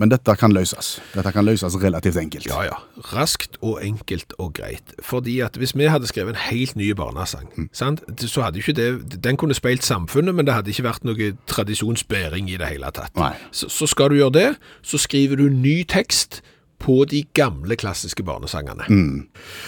Men 0.00 0.08
dette 0.08 0.32
kan 0.40 0.52
løses. 0.56 0.94
Dette 1.12 1.32
kan 1.34 1.44
løses 1.44 1.76
relativt 1.82 2.16
enkelt. 2.16 2.46
ja, 2.48 2.62
ja. 2.70 2.78
Raskt 3.12 3.58
og 3.60 3.82
enkelt 3.84 4.32
og 4.38 4.54
greit. 4.56 4.94
Fordi 5.04 5.40
at 5.44 5.56
hvis 5.60 5.74
vi 5.76 5.90
hadde 5.92 6.08
skrevet 6.08 6.36
en 6.36 6.42
helt 6.48 6.76
ny 6.76 6.90
barnesang, 6.96 7.50
sant? 7.72 8.00
så 8.20 8.46
hadde 8.46 8.62
ikke 8.62 8.72
det 8.76 9.22
Den 9.24 9.36
kunne 9.36 9.54
speilt 9.54 9.84
samfunnet, 9.84 10.34
men 10.34 10.46
det 10.46 10.54
hadde 10.54 10.72
ikke 10.72 10.86
vært 10.88 11.04
noe 11.04 11.32
tradisjonsbæring 11.46 12.48
i 12.50 12.56
det 12.60 12.72
hele 12.72 12.90
tatt. 12.96 13.12
Så, 13.52 13.68
så 13.68 13.86
skal 13.86 14.10
du 14.10 14.16
gjøre 14.20 14.36
det, 14.38 14.48
så 14.82 14.98
skriver 14.98 15.36
du 15.36 15.48
ny 15.52 15.82
tekst 15.84 16.40
på 16.80 17.04
de 17.04 17.22
gamle 17.36 17.76
klassiske 17.76 18.24
barnesangene. 18.26 18.86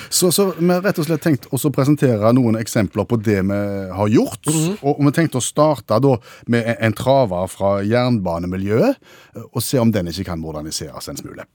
Så, 0.08 0.32
så 0.32 0.48
vi 0.58 0.70
har 0.70 0.82
rett 0.84 1.00
og 1.02 1.08
slett 1.08 1.24
tenkt 1.24 1.48
å 1.52 1.60
presentere 1.74 2.32
noen 2.36 2.56
eksempler 2.60 3.06
på 3.08 3.18
det 3.20 3.40
vi 3.48 3.60
har 3.92 4.12
gjort. 4.12 4.48
og, 4.80 4.94
og 4.94 5.02
vi 5.06 5.14
tenkte 5.16 5.42
å 5.42 5.44
starte 5.44 6.00
da 6.02 6.16
med 6.52 6.64
en, 6.64 6.78
en 6.88 6.96
traver 6.96 7.50
fra 7.52 7.74
jernbanemiljøet, 7.86 9.02
og 9.50 9.64
se 9.64 9.80
om 9.82 9.92
den 9.92 10.08
ikke 10.12 10.30
kan 10.32 10.40
moderniseres 10.40 11.12
en 11.12 11.20
smule. 11.20 11.48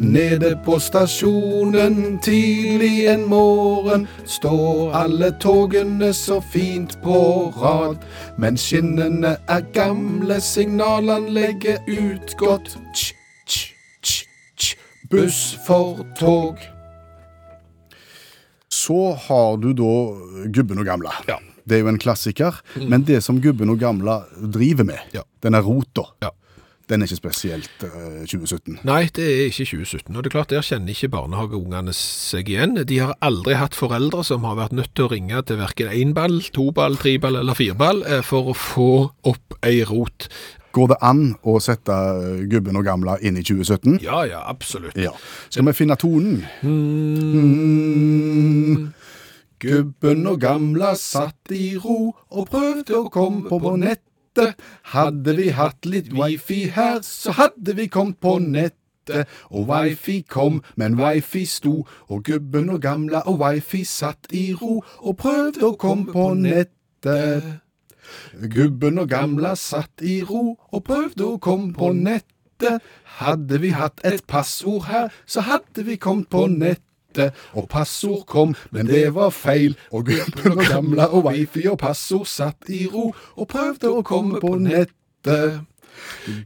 Nede 0.00 0.56
på 0.64 0.78
stasjonen 0.80 2.18
tidlig 2.24 3.04
en 3.12 3.26
morgen 3.28 4.06
står 4.24 4.94
alle 4.96 5.28
togene 5.42 6.08
så 6.16 6.38
fint 6.40 6.94
på 7.04 7.18
rad. 7.60 7.98
Men 8.40 8.56
skinnene 8.56 9.34
er 9.44 9.66
gamle, 9.76 10.38
signalanlegget 10.40 11.84
utgått. 11.92 12.72
Tj, 12.96 13.12
tj, 13.44 13.60
tj, 14.00 14.24
tj. 14.56 14.72
Buss 15.12 15.42
for 15.66 16.00
tog. 16.16 16.56
Så 18.72 19.00
har 19.28 19.56
du 19.60 19.72
da 19.76 19.92
Gubben 20.48 20.80
og 20.80 20.88
gamla. 20.88 21.12
Ja. 21.28 21.36
Det 21.68 21.76
er 21.76 21.84
jo 21.84 21.90
en 21.92 22.00
klassiker. 22.00 22.56
Men 22.88 23.04
det 23.04 23.20
som 23.22 23.36
Gubben 23.44 23.68
og 23.70 23.78
gamla 23.82 24.22
driver 24.40 24.84
med, 24.88 24.98
Ja. 25.12 25.22
denne 25.42 25.60
rota, 25.60 26.08
Ja. 26.24 26.30
Den 26.90 27.02
er 27.02 27.08
ikke 27.08 27.20
spesielt 27.20 27.84
eh, 27.86 28.22
2017. 28.26 28.80
Nei, 28.88 29.04
det 29.14 29.24
er 29.24 29.42
ikke 29.48 29.66
2017. 29.70 30.16
Og 30.16 30.22
det 30.22 30.30
er 30.30 30.34
klart, 30.34 30.52
der 30.52 30.66
kjenner 30.66 30.94
ikke 30.94 31.12
barnehageungene 31.14 31.94
seg 31.96 32.50
igjen. 32.50 32.78
De 32.88 33.00
har 33.02 33.16
aldri 33.24 33.56
hatt 33.58 33.78
foreldre 33.78 34.24
som 34.26 34.46
har 34.48 34.58
vært 34.58 34.74
nødt 34.76 34.92
til 34.98 35.06
å 35.06 35.12
ringe 35.14 35.42
til 35.46 35.60
verken 35.60 35.92
énball, 35.94 36.40
toball, 36.54 36.98
triball 37.00 37.38
eller 37.40 37.58
fireball 37.58 38.02
eh, 38.06 38.24
for 38.26 38.50
å 38.50 38.56
få 38.58 38.90
opp 39.30 39.60
ei 39.66 39.84
rot. 39.86 40.28
Går 40.74 40.92
det 40.92 40.98
an 41.02 41.22
å 41.42 41.56
sette 41.62 41.94
eh, 41.94 42.42
Gubben 42.50 42.78
og 42.78 42.86
gamla 42.86 43.16
inn 43.26 43.38
i 43.38 43.46
2017? 43.46 44.00
Ja, 44.04 44.22
ja, 44.28 44.44
absolutt. 44.50 44.98
Ja. 44.98 45.14
Skal 45.48 45.66
vi 45.70 45.76
finne 45.78 45.98
tonen? 45.98 46.44
Gubben 49.60 50.30
og 50.30 50.38
gamla 50.40 50.94
satt 50.98 51.52
i 51.54 51.74
ro 51.78 52.14
og 52.30 52.46
prøvde 52.50 52.96
å 52.96 53.10
komme 53.12 53.50
på 53.50 53.58
nettet. 54.36 54.56
Hadde 54.82 55.36
vi 55.36 55.50
hatt 55.50 55.86
litt 55.86 56.12
wifi 56.12 56.70
her, 56.74 57.02
så 57.02 57.32
hadde 57.32 57.76
vi 57.76 57.86
kommet 57.88 58.20
på 58.20 58.38
nettet. 58.38 58.76
Og 59.50 59.68
wifi 59.68 60.22
kom, 60.28 60.62
men 60.76 60.98
wifi 60.98 61.44
sto, 61.44 61.86
og 62.08 62.24
gubben 62.24 62.70
og 62.70 62.82
gamla 62.82 63.22
og 63.26 63.40
wifi 63.40 63.84
satt 63.84 64.26
i 64.30 64.54
ro 64.54 64.84
og 65.00 65.16
prøvde 65.16 65.66
å 65.66 65.76
komme 65.76 66.12
på 66.12 66.34
nettet. 66.34 67.60
Gubben 68.54 68.98
og 68.98 69.08
gamla 69.08 69.54
satt 69.56 70.02
i 70.02 70.22
ro 70.22 70.58
og 70.72 70.84
prøvde 70.84 71.24
å 71.26 71.38
komme 71.38 71.72
på 71.72 71.92
nettet. 71.92 72.82
Hadde 73.18 73.60
vi 73.60 73.70
hatt 73.72 74.00
et 74.04 74.26
passord 74.28 74.84
her, 74.86 75.08
så 75.26 75.40
hadde 75.40 75.86
vi 75.86 75.96
kommet 75.96 76.28
på 76.30 76.46
nettet. 76.46 76.89
Og 77.52 77.68
passord 77.68 78.26
kom, 78.26 78.54
men 78.70 78.86
det 78.86 79.14
var 79.14 79.30
feil. 79.34 79.76
Og 79.90 80.06
gubben 80.06 80.58
og 80.58 80.64
gamla 80.68 81.10
og 81.10 81.24
wifi 81.24 81.66
og 81.68 81.78
passord 81.78 82.26
satt 82.26 82.70
i 82.70 82.86
ro 82.86 83.10
og 83.36 83.48
prøvde 83.48 83.90
å 83.90 84.04
komme 84.06 84.40
på 84.42 84.54
nettet. 84.60 85.60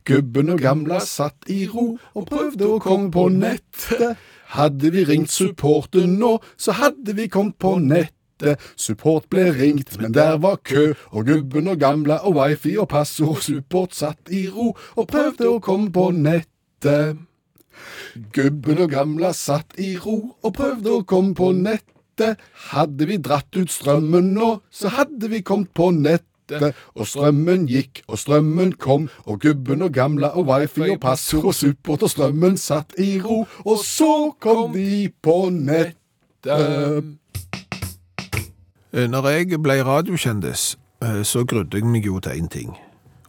Gubben 0.05 0.51
og 0.51 0.63
gamla 0.65 1.01
satt 1.05 1.51
i 1.53 1.67
ro 1.71 1.95
og 2.15 2.27
prøvde 2.31 2.69
å 2.69 2.81
komme 2.83 3.11
på 3.15 3.29
nettet. 3.33 4.17
Hadde 4.55 4.91
vi 4.95 5.05
ringt 5.05 5.33
supporten 5.35 6.19
nå, 6.21 6.39
så 6.57 6.77
hadde 6.79 7.17
vi 7.17 7.29
kommet 7.29 7.59
på 7.59 7.77
nettet. 7.83 8.61
Support 8.77 9.29
ble 9.31 9.49
ringt, 9.55 9.95
men 10.01 10.15
der 10.15 10.37
var 10.43 10.59
kø, 10.67 10.93
og 11.11 11.27
gubben 11.27 11.69
og 11.71 11.79
gamla 11.81 12.21
og 12.27 12.37
wifi 12.39 12.75
og 12.79 12.89
passord 12.91 13.43
support 13.43 13.95
satt 13.95 14.31
i 14.31 14.47
ro 14.51 14.73
og 14.97 15.09
prøvde 15.11 15.49
å 15.49 15.63
komme 15.63 15.93
på 15.95 16.11
nettet. 16.15 17.23
Gubben 18.33 18.83
og 18.85 18.91
gamla 18.91 19.33
satt 19.35 19.79
i 19.81 19.97
ro 19.99 20.37
og 20.43 20.55
prøvde 20.55 20.93
å 20.93 21.05
komme 21.09 21.35
på 21.35 21.53
nettet. 21.57 22.39
Hadde 22.71 23.09
vi 23.11 23.19
dratt 23.19 23.57
ut 23.59 23.73
strømmen 23.73 24.35
nå, 24.37 24.61
så 24.71 24.93
hadde 24.95 25.31
vi 25.33 25.43
kommet 25.43 25.73
på 25.75 25.91
nettet. 25.95 26.23
Og 26.95 27.09
strømmen 27.09 27.65
gikk, 27.67 28.03
og 28.05 28.21
strømmen 28.21 28.75
kom, 28.77 29.09
og 29.25 29.41
gubben 29.41 29.83
og 29.83 29.95
gamla 29.97 30.35
og 30.37 30.47
wifi 30.51 30.91
og 30.93 31.01
passord 31.01 31.49
og 31.51 31.55
support 31.57 32.05
og 32.05 32.13
strømmen 32.13 32.59
satt 32.61 32.93
i 33.01 33.17
ro, 33.25 33.47
og 33.65 33.81
så 33.81 34.35
kom 34.45 34.77
de 34.77 35.09
på 35.25 35.39
nettet. 35.51 35.97
Eh, 38.95 39.09
Når 39.09 39.29
jeg 39.29 39.63
ble 39.63 39.81
radiokjendis, 39.83 40.77
eh, 41.03 41.23
så 41.25 41.45
grudde 41.49 41.81
jeg 41.81 41.89
meg 41.89 42.05
jo 42.07 42.21
til 42.21 42.31
én 42.45 42.49
ting. 42.49 42.77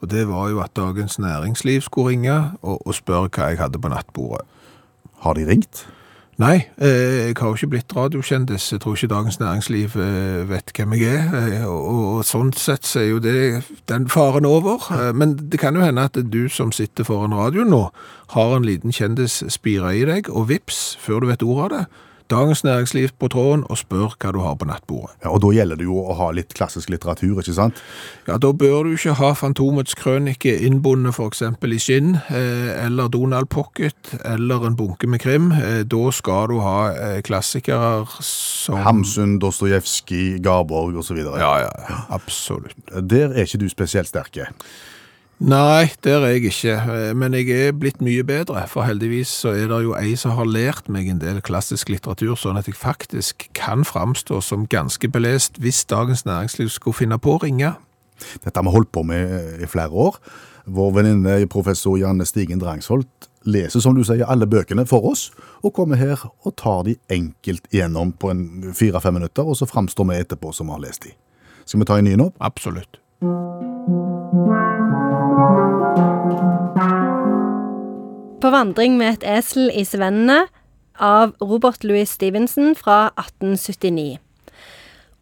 Og 0.06 0.12
det 0.12 0.28
var 0.30 0.50
jo 0.54 0.62
at 0.62 0.76
Dagens 0.78 1.18
Næringsliv 1.20 1.82
skulle 1.82 2.14
ringe 2.14 2.38
og, 2.62 2.88
og 2.88 2.94
spørre 2.94 3.30
hva 3.34 3.50
jeg 3.50 3.58
hadde 3.58 3.82
på 3.82 3.90
nattbordet. 3.90 4.46
Har 5.26 5.34
de 5.34 5.48
ringt? 5.50 5.88
Nei, 6.38 6.68
eh, 6.78 7.32
jeg 7.32 7.36
har 7.40 7.48
jo 7.48 7.56
ikke 7.56 7.70
blitt 7.72 7.94
radiokjendis. 7.96 8.68
Jeg 8.76 8.82
tror 8.84 8.94
ikke 8.94 9.08
Dagens 9.08 9.40
Næringsliv 9.40 9.96
eh, 10.04 10.44
vet 10.50 10.70
hvem 10.76 10.94
jeg 10.94 11.16
er. 11.16 11.36
eh, 11.40 11.66
Og, 11.66 12.22
sånn 12.28 12.52
sett 12.54 12.86
så 12.86 13.00
er 13.02 13.08
jo 13.08 13.22
det 13.24 13.64
den 13.90 14.06
faren 14.12 14.46
over. 14.46 14.84
Men 15.16 15.38
det 15.40 15.60
kan 15.64 15.76
jo 15.80 15.82
hende 15.82 16.06
at 16.06 16.20
du 16.22 16.46
som 16.52 16.76
sitter 16.76 17.08
foran 17.08 17.34
radioen 17.34 17.72
nå, 17.74 17.88
har 18.36 18.56
en 18.56 18.68
liten 18.68 18.94
kjendisspire 18.94 19.96
i 19.96 20.06
deg, 20.06 20.30
og 20.30 20.52
vips, 20.52 20.98
før 21.02 21.24
du 21.24 21.32
vet 21.32 21.48
ordet 21.48 21.66
av 21.66 21.72
det, 21.74 21.86
Dagens 22.30 22.64
Næringsliv 22.64 23.10
på 23.20 23.28
tråden 23.30 23.64
og 23.70 23.78
spør 23.78 24.16
hva 24.18 24.32
du 24.34 24.40
har 24.42 24.56
på 24.58 24.66
nattbordet. 24.66 25.14
Ja, 25.22 25.30
og 25.30 25.44
da 25.44 25.52
gjelder 25.54 25.78
det 25.78 25.86
jo 25.86 26.00
å 26.02 26.16
ha 26.18 26.32
litt 26.34 26.56
klassisk 26.58 26.90
litteratur, 26.90 27.38
ikke 27.42 27.54
sant? 27.54 27.82
Ja, 28.26 28.40
da 28.42 28.50
bør 28.50 28.88
du 28.88 28.96
ikke 28.96 29.14
ha 29.20 29.30
Fantomets 29.38 29.94
krønike 30.00 30.56
innbundet 30.66 31.20
eksempel 31.22 31.76
i 31.76 31.80
skinn, 31.82 32.16
eh, 32.34 32.72
eller 32.86 33.12
Donald 33.14 33.52
Pocket, 33.54 34.16
eller 34.26 34.66
en 34.66 34.76
bunke 34.80 35.08
med 35.08 35.22
krim. 35.22 35.52
Eh, 35.52 35.84
da 35.86 36.10
skal 36.12 36.50
du 36.50 36.58
ha 36.66 36.80
eh, 36.94 37.22
klassikere 37.22 38.08
som... 38.26 38.82
Hamsun, 38.82 39.38
Dostojevskij, 39.40 40.40
Garborg 40.42 40.98
osv. 40.98 41.22
Ja, 41.22 41.54
ja, 41.68 42.02
absolutt. 42.10 42.76
Der 42.90 43.36
er 43.36 43.46
ikke 43.46 43.62
du 43.62 43.70
spesielt 43.70 44.10
sterke. 44.10 44.50
Nei, 45.40 45.92
der 46.04 46.24
er 46.24 46.32
jeg 46.32 46.44
ikke, 46.48 46.74
eh, 46.74 47.16
men 47.16 47.34
jeg 47.34 47.50
er 47.52 47.74
blitt 47.76 48.00
mye 48.02 48.24
bedre, 48.24 48.62
for 48.72 48.88
heldigvis 48.88 49.28
så 49.28 49.52
er 49.52 49.68
det 49.68 49.82
jo 49.84 49.92
ei 50.00 50.14
som 50.16 50.32
har 50.38 50.48
lært 50.48 50.88
meg 50.88 51.10
en 51.12 51.20
del 51.20 51.42
klassisk 51.44 51.92
litteratur, 51.92 52.38
sånn 52.40 52.56
at 52.56 52.70
jeg 52.70 52.78
faktisk 52.80 53.50
kan 53.54 53.84
framstå 53.84 54.40
som 54.42 54.64
ganske 54.72 55.10
belest 55.12 55.60
hvis 55.60 55.84
Dagens 55.92 56.24
Næringsliv 56.24 56.72
skulle 56.72 56.96
finne 56.96 57.20
på 57.20 57.36
å 57.36 57.44
ringe. 57.44 57.74
Dette 58.46 58.56
har 58.56 58.64
vi 58.64 58.76
holdt 58.78 58.94
på 58.96 59.04
med 59.04 59.60
i 59.60 59.68
flere 59.68 59.92
år. 59.92 60.16
Vår 60.72 60.96
venninne 60.96 61.38
professor 61.52 62.00
Janne 62.00 62.26
Stigen 62.26 62.64
Drangsholt 62.64 63.28
leser, 63.44 63.84
som 63.84 63.94
du 63.94 64.06
sier, 64.08 64.24
alle 64.24 64.48
bøkene 64.48 64.88
for 64.88 65.04
oss, 65.12 65.34
og 65.62 65.76
kommer 65.76 66.00
her 66.00 66.24
og 66.46 66.56
tar 66.56 66.88
de 66.88 66.96
enkelt 67.12 67.68
igjennom 67.76 68.16
på 68.16 68.32
en 68.32 68.72
fire-fem 68.72 69.20
minutter, 69.20 69.44
og 69.44 69.60
så 69.60 69.68
framstår 69.68 70.14
vi 70.14 70.24
etterpå 70.24 70.56
som 70.56 70.72
har 70.72 70.80
lest 70.80 71.04
de. 71.04 71.12
Skal 71.66 71.84
vi 71.84 71.92
ta 71.92 72.00
en 72.00 72.08
ny 72.08 72.16
nå? 72.16 72.32
Absolutt. 72.40 73.04
På 78.40 78.52
vandring 78.54 78.96
med 79.00 79.18
et 79.18 79.26
esel 79.40 79.72
i 79.74 79.82
svennene 79.88 80.46
av 81.02 81.34
Robert 81.44 81.84
Louis 81.84 82.12
Stevenson 82.12 82.76
fra 82.78 83.10
1879. 83.20 84.20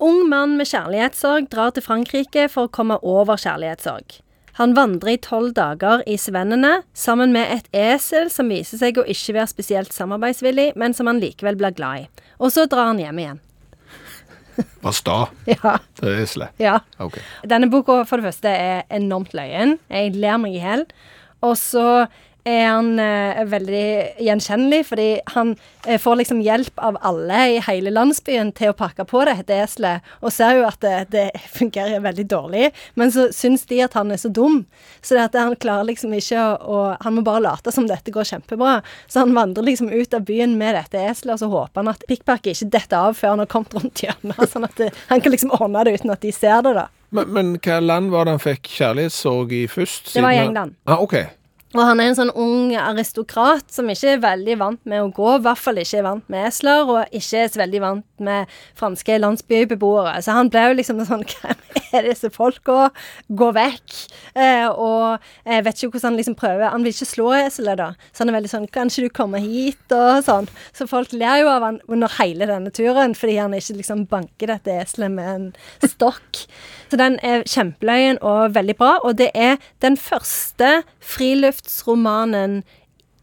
Ung 0.03 0.25
mann 0.29 0.57
med 0.59 0.67
kjærlighetssorg 0.69 1.47
drar 1.49 1.71
til 1.73 1.85
Frankrike 1.85 2.49
for 2.51 2.67
å 2.67 2.73
komme 2.73 2.99
over 3.01 3.39
kjærlighetssorg. 3.39 4.19
Han 4.59 4.75
vandrer 4.77 5.15
i 5.15 5.21
tolv 5.23 5.55
dager 5.57 6.03
i 6.05 6.17
svennene 6.21 6.83
sammen 6.93 7.33
med 7.33 7.49
et 7.55 7.71
esel 7.73 8.29
som 8.29 8.51
viser 8.53 8.83
seg 8.83 8.99
å 9.01 9.07
ikke 9.09 9.33
være 9.39 9.49
spesielt 9.49 9.95
samarbeidsvillig, 9.95 10.73
men 10.77 10.93
som 10.93 11.09
han 11.09 11.23
likevel 11.23 11.57
blir 11.57 11.73
glad 11.73 12.03
i. 12.03 12.07
Og 12.37 12.53
så 12.53 12.67
drar 12.69 12.91
han 12.91 13.01
hjem 13.01 13.23
igjen. 13.23 13.41
Var 14.83 14.95
sta, 14.95 15.15
Ja, 15.53 15.77
det 15.99 16.09
er 16.11 16.21
eselet. 16.23 16.53
ja. 16.61 16.77
Ok. 17.03 17.17
Denne 17.49 17.69
boka 17.71 18.01
for 18.09 18.17
det 18.21 18.27
første 18.31 18.49
er 18.53 18.83
enormt 18.93 19.33
løyen. 19.37 19.77
Jeg 19.89 20.13
ler 20.15 20.37
meg 20.41 20.55
i 20.57 20.61
hjel. 20.63 20.85
Og 21.43 21.57
så 21.59 22.07
er 22.43 22.65
han 22.67 22.99
eh, 22.99 23.43
veldig 23.47 24.19
gjenkjennelig, 24.23 24.81
fordi 24.89 25.07
han 25.31 25.53
eh, 25.87 25.99
får 26.01 26.19
liksom 26.19 26.41
hjelp 26.43 26.79
av 26.83 26.97
alle 27.01 27.39
i 27.53 27.59
hele 27.63 27.93
landsbyen 27.93 28.51
til 28.57 28.73
å 28.73 28.77
pakke 28.77 29.05
på 29.07 29.23
dette 29.27 29.55
eselet, 29.63 30.03
og 30.19 30.33
ser 30.35 30.57
jo 30.59 30.65
at 30.67 30.79
det, 30.83 30.95
det 31.13 31.25
fungerer 31.55 32.03
veldig 32.03 32.25
dårlig. 32.31 32.71
Men 32.99 33.13
så 33.15 33.29
syns 33.35 33.63
de 33.69 33.79
at 33.85 33.95
han 33.97 34.11
er 34.11 34.19
så 34.19 34.31
dum, 34.33 34.63
så 35.01 35.15
det 35.15 35.27
at 35.29 35.37
han 35.39 35.55
klarer 35.55 35.87
liksom 35.87 36.13
ikke 36.17 36.39
å, 36.39 36.55
å 36.63 36.81
Han 37.03 37.15
må 37.17 37.23
bare 37.25 37.43
late 37.43 37.71
som 37.73 37.87
dette 37.87 38.11
går 38.13 38.27
kjempebra. 38.27 38.81
Så 39.07 39.23
han 39.23 39.33
vandrer 39.35 39.65
liksom 39.65 39.89
ut 39.91 40.13
av 40.13 40.25
byen 40.27 40.57
med 40.59 40.75
dette 40.75 40.99
eselet, 40.99 41.35
og 41.35 41.41
så 41.41 41.51
håper 41.51 41.81
han 41.81 41.91
at 41.93 42.03
pikkpakket 42.09 42.57
ikke 42.57 42.73
detter 42.75 43.07
av 43.09 43.15
før 43.17 43.35
han 43.35 43.43
har 43.43 43.51
kommet 43.51 43.75
rundt 43.77 44.03
hjørnet, 44.03 44.43
sånn 44.51 44.67
at 44.67 44.75
det, 44.79 44.91
han 45.07 45.23
kan 45.23 45.33
liksom 45.33 45.55
ordne 45.59 45.85
det 45.87 45.95
uten 45.99 46.13
at 46.13 46.23
de 46.23 46.33
ser 46.35 46.59
det, 46.67 46.75
da. 46.81 46.89
Men, 47.13 47.29
men 47.29 47.53
hva 47.61 47.77
land 47.79 48.09
var 48.11 48.25
det 48.25 48.35
han 48.35 48.41
fikk 48.41 48.67
kjærlighetssorg 48.73 49.53
i 49.53 49.63
først? 49.69 50.13
Det 50.15 50.25
var 50.25 50.33
i 50.33 50.41
England. 50.41 50.75
Ah, 50.89 50.97
ok. 50.97 51.42
Og 51.73 51.81
han 51.81 51.99
er 51.99 52.11
en 52.11 52.17
sånn 52.17 52.31
ung 52.37 52.73
aristokrat 52.77 53.65
som 53.73 53.87
ikke 53.89 54.11
er 54.13 54.21
veldig 54.21 54.57
vant 54.61 54.81
med 54.89 55.01
å 55.01 55.09
gå, 55.13 55.29
i 55.39 55.43
hvert 55.45 55.61
fall 55.61 55.79
ikke 55.81 55.99
er 56.03 56.05
vant 56.05 56.27
med 56.29 56.45
esler, 56.45 56.85
og 56.85 57.15
ikke 57.17 57.39
er 57.41 57.49
så 57.49 57.61
veldig 57.63 57.81
vant 57.81 58.05
med 58.23 58.51
franske 58.77 59.17
landsbybeboere. 59.17 60.13
Så 60.21 60.35
han 60.37 60.51
ble 60.53 60.67
jo 60.67 60.75
liksom 60.77 61.01
sånn 61.07 61.25
Hvem 61.33 61.97
er 61.97 62.07
disse 62.07 62.29
folka? 62.33 62.91
Gå 63.29 63.49
vekk. 63.55 63.95
Eh, 64.37 64.67
og 64.69 65.23
jeg 65.45 65.65
vet 65.65 65.81
ikke 65.81 65.95
hvordan 65.95 66.11
han 66.11 66.19
liksom 66.19 66.37
prøver 66.37 66.71
Han 66.73 66.85
vil 66.85 66.93
ikke 66.93 67.09
slå 67.09 67.27
eselet, 67.37 67.77
da. 67.81 67.89
Så 68.13 68.23
han 68.23 68.31
er 68.31 68.37
veldig 68.37 68.51
sånn 68.51 68.65
Kan 68.73 68.89
ikke 68.89 69.05
du 69.05 69.13
komme 69.13 69.41
hit? 69.43 69.83
Og 69.93 70.23
sånn. 70.25 70.49
Så 70.73 70.87
folk 70.89 71.13
ler 71.13 71.43
jo 71.43 71.51
av 71.53 71.65
han 71.65 71.81
under 71.89 72.11
hele 72.19 72.47
denne 72.49 72.73
turen, 72.73 73.17
fordi 73.17 73.37
han 73.41 73.53
ikke 73.57 73.77
liksom 73.81 74.05
banker 74.11 74.53
dette 74.53 74.77
eselet 74.83 75.13
med 75.13 75.33
en 75.33 75.89
stokk. 75.89 76.45
Så 76.93 76.97
den 77.01 77.17
er 77.25 77.45
kjempeløyen 77.49 78.19
og 78.21 78.53
veldig 78.53 78.75
bra, 78.77 78.95
og 79.01 79.17
det 79.17 79.31
er 79.33 79.57
den 79.81 79.97
første 79.97 80.83
friluftsromanen 81.63 82.63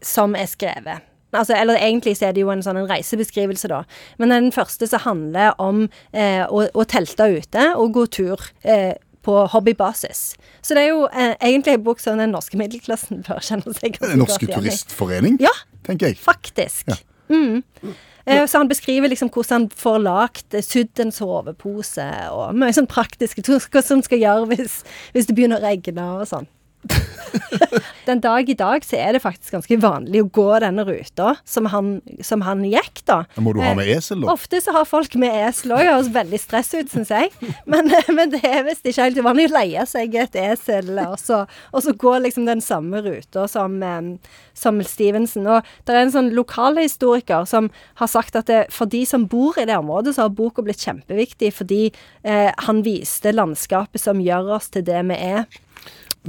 som 0.01 0.35
er 0.35 0.45
skrevet. 0.47 1.01
Altså, 1.33 1.53
eller 1.55 1.75
egentlig 1.79 2.17
så 2.17 2.25
er 2.27 2.33
det 2.35 2.41
jo 2.41 2.49
en 2.51 2.61
sånn 2.63 2.77
en 2.81 2.89
reisebeskrivelse, 2.89 3.67
da. 3.71 3.83
Men 4.19 4.29
den 4.33 4.51
første 4.51 4.87
som 4.87 4.99
handler 5.05 5.53
om 5.63 5.85
eh, 6.11 6.43
å, 6.51 6.65
å 6.75 6.83
telte 6.83 7.23
ute 7.37 7.69
og 7.79 7.93
gå 7.95 8.05
tur 8.11 8.41
eh, 8.67 8.95
på 9.23 9.37
hobbybasis. 9.53 10.33
Så 10.61 10.75
det 10.75 10.83
er 10.83 10.89
jo 10.91 11.05
eh, 11.07 11.35
egentlig 11.39 11.77
en 11.77 11.83
bok 11.85 11.99
som 12.03 12.17
den 12.19 12.33
norske 12.35 12.57
middelklassen 12.59 13.23
bør 13.23 13.39
kjenne 13.39 13.73
seg 13.77 13.95
Den 14.01 14.19
norske 14.19 14.49
turistforening, 14.49 15.37
Ja, 15.39 15.53
tenker 15.87 16.07
jeg. 16.11 16.17
faktisk. 16.19 16.91
Mm. 17.31 17.61
Eh, 18.25 18.43
Så 18.45 18.57
han 18.59 18.67
beskriver 18.67 19.07
liksom 19.07 19.29
hvordan 19.31 19.69
han 19.69 19.69
får 19.71 20.01
lagt 20.03 20.53
eh, 20.53 20.65
sydd 20.65 20.99
en 20.99 21.15
sovepose, 21.15 22.09
og 22.33 22.57
mye 22.59 22.75
sånn 22.75 22.91
praktiske 22.91 23.45
ting 23.45 23.61
som 23.85 24.03
skal 24.03 24.19
gjøre 24.19 24.51
hvis, 24.51 24.81
hvis 25.15 25.31
det 25.31 25.37
begynner 25.37 25.61
å 25.61 25.69
regne 25.69 26.09
og 26.17 26.27
sånn. 26.27 26.49
Den 28.07 28.21
dag 28.23 28.49
i 28.49 28.55
dag 28.57 28.85
så 28.85 28.97
er 28.99 29.15
det 29.15 29.21
faktisk 29.23 29.55
ganske 29.55 29.77
vanlig 29.81 30.23
å 30.23 30.29
gå 30.33 30.47
denne 30.63 30.85
ruta 30.87 31.35
som 31.47 31.67
han, 31.71 31.93
som 32.25 32.43
han 32.45 32.63
gikk, 32.65 33.03
da. 33.09 33.21
Må 33.37 33.53
du 33.53 33.61
ha 33.61 33.71
Eh, 33.71 33.77
med 33.77 33.89
esel, 33.93 34.23
da? 34.23 34.33
Ofte 34.33 34.59
så 34.63 34.73
har 34.75 34.87
folk 34.89 35.15
med 35.21 35.35
esel 35.47 35.73
òg, 35.75 35.85
høres 35.87 36.09
veldig 36.13 36.39
stress 36.41 36.73
ut, 36.75 36.91
syns 36.91 37.11
jeg. 37.13 37.31
Men, 37.71 37.91
men 38.17 38.33
det 38.33 38.41
er 38.47 38.65
visst 38.67 38.85
ikke 38.87 39.05
helt 39.05 39.19
uvanlig 39.21 39.47
å 39.49 39.53
leie 39.55 39.85
seg 39.87 40.15
et 40.19 40.35
esel, 40.39 40.91
og 41.05 41.17
så, 41.21 41.43
og 41.71 41.83
så 41.85 41.93
gå 41.95 42.15
liksom 42.25 42.47
den 42.49 42.63
samme 42.63 43.01
ruta 43.05 43.45
som, 43.51 43.77
eh, 43.85 44.35
som 44.57 44.81
Stevenson. 44.85 45.47
Og 45.47 45.71
det 45.85 45.95
er 45.95 46.03
en 46.03 46.13
sånn 46.13 46.31
lokalhistoriker 46.35 47.47
som 47.49 47.69
har 48.01 48.11
sagt 48.11 48.35
at 48.39 48.49
det, 48.51 48.65
for 48.73 48.89
de 48.91 49.05
som 49.07 49.27
bor 49.29 49.57
i 49.61 49.67
det 49.69 49.77
området, 49.77 50.15
så 50.17 50.25
har 50.25 50.35
boka 50.35 50.65
blitt 50.65 50.83
kjempeviktig 50.83 51.53
fordi 51.55 51.83
eh, 52.23 52.49
han 52.67 52.83
viste 52.85 53.33
landskapet 53.35 54.01
som 54.01 54.21
gjør 54.23 54.55
oss 54.57 54.71
til 54.73 54.85
det 54.87 55.03
vi 55.11 55.19
er. 55.31 55.45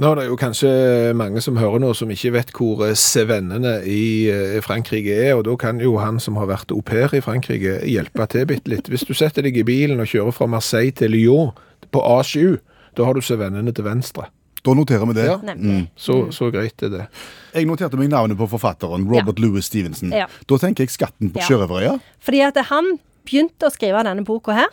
Nå 0.01 0.09
er 0.09 0.17
det 0.17 0.23
jo 0.25 0.37
kanskje 0.41 0.69
mange 1.13 1.41
som 1.45 1.57
hører 1.61 1.81
nå 1.83 1.91
som 1.93 2.09
ikke 2.09 2.31
vet 2.33 2.51
hvor 2.57 2.79
eh, 2.87 2.95
sevennene 2.97 3.75
i 3.85 4.25
eh, 4.31 4.55
Frankrike 4.65 5.13
er, 5.13 5.35
og 5.37 5.43
da 5.45 5.53
kan 5.61 5.81
jo 5.83 5.99
han 6.01 6.17
som 6.23 6.39
har 6.41 6.49
vært 6.49 6.73
au 6.73 6.81
pair 6.81 7.13
i 7.13 7.21
Frankrike 7.21 7.75
hjelpe 7.85 8.25
til 8.33 8.47
bitte 8.49 8.73
litt. 8.73 8.89
Hvis 8.89 9.05
du 9.05 9.13
setter 9.13 9.45
deg 9.45 9.59
i 9.61 9.65
bilen 9.67 10.01
og 10.01 10.09
kjører 10.09 10.33
fra 10.33 10.47
Marseille 10.49 10.95
til 10.97 11.13
Lyon 11.13 11.51
på 11.93 12.01
A7, 12.01 12.57
da 12.97 13.05
har 13.05 13.13
du 13.13 13.21
sevennene 13.21 13.73
til 13.73 13.85
venstre. 13.85 14.31
Da 14.63 14.73
noterer 14.73 15.05
vi 15.09 15.17
det. 15.17 15.27
Ja. 15.27 15.37
Mm. 15.53 15.85
Så, 15.99 16.17
så 16.33 16.47
greit 16.53 16.81
er 16.85 16.89
det. 16.93 17.05
Jeg 17.53 17.67
noterte 17.67 17.99
meg 17.99 18.09
navnet 18.09 18.39
på 18.39 18.47
forfatteren, 18.49 19.05
Robert 19.11 19.41
Louis 19.43 19.67
Stevenson. 19.67 20.13
Ja. 20.15 20.25
Da 20.49 20.57
tenker 20.61 20.87
jeg 20.87 20.93
Skatten 20.95 21.33
på 21.35 21.41
Ja. 21.43 21.49
Sjørøverøya. 21.51 21.97
Fordi 22.23 22.41
at 22.47 22.57
han 22.71 22.95
begynte 23.27 23.67
å 23.67 23.73
skrive 23.73 24.01
denne 24.07 24.25
boka 24.25 24.55
her. 24.55 24.71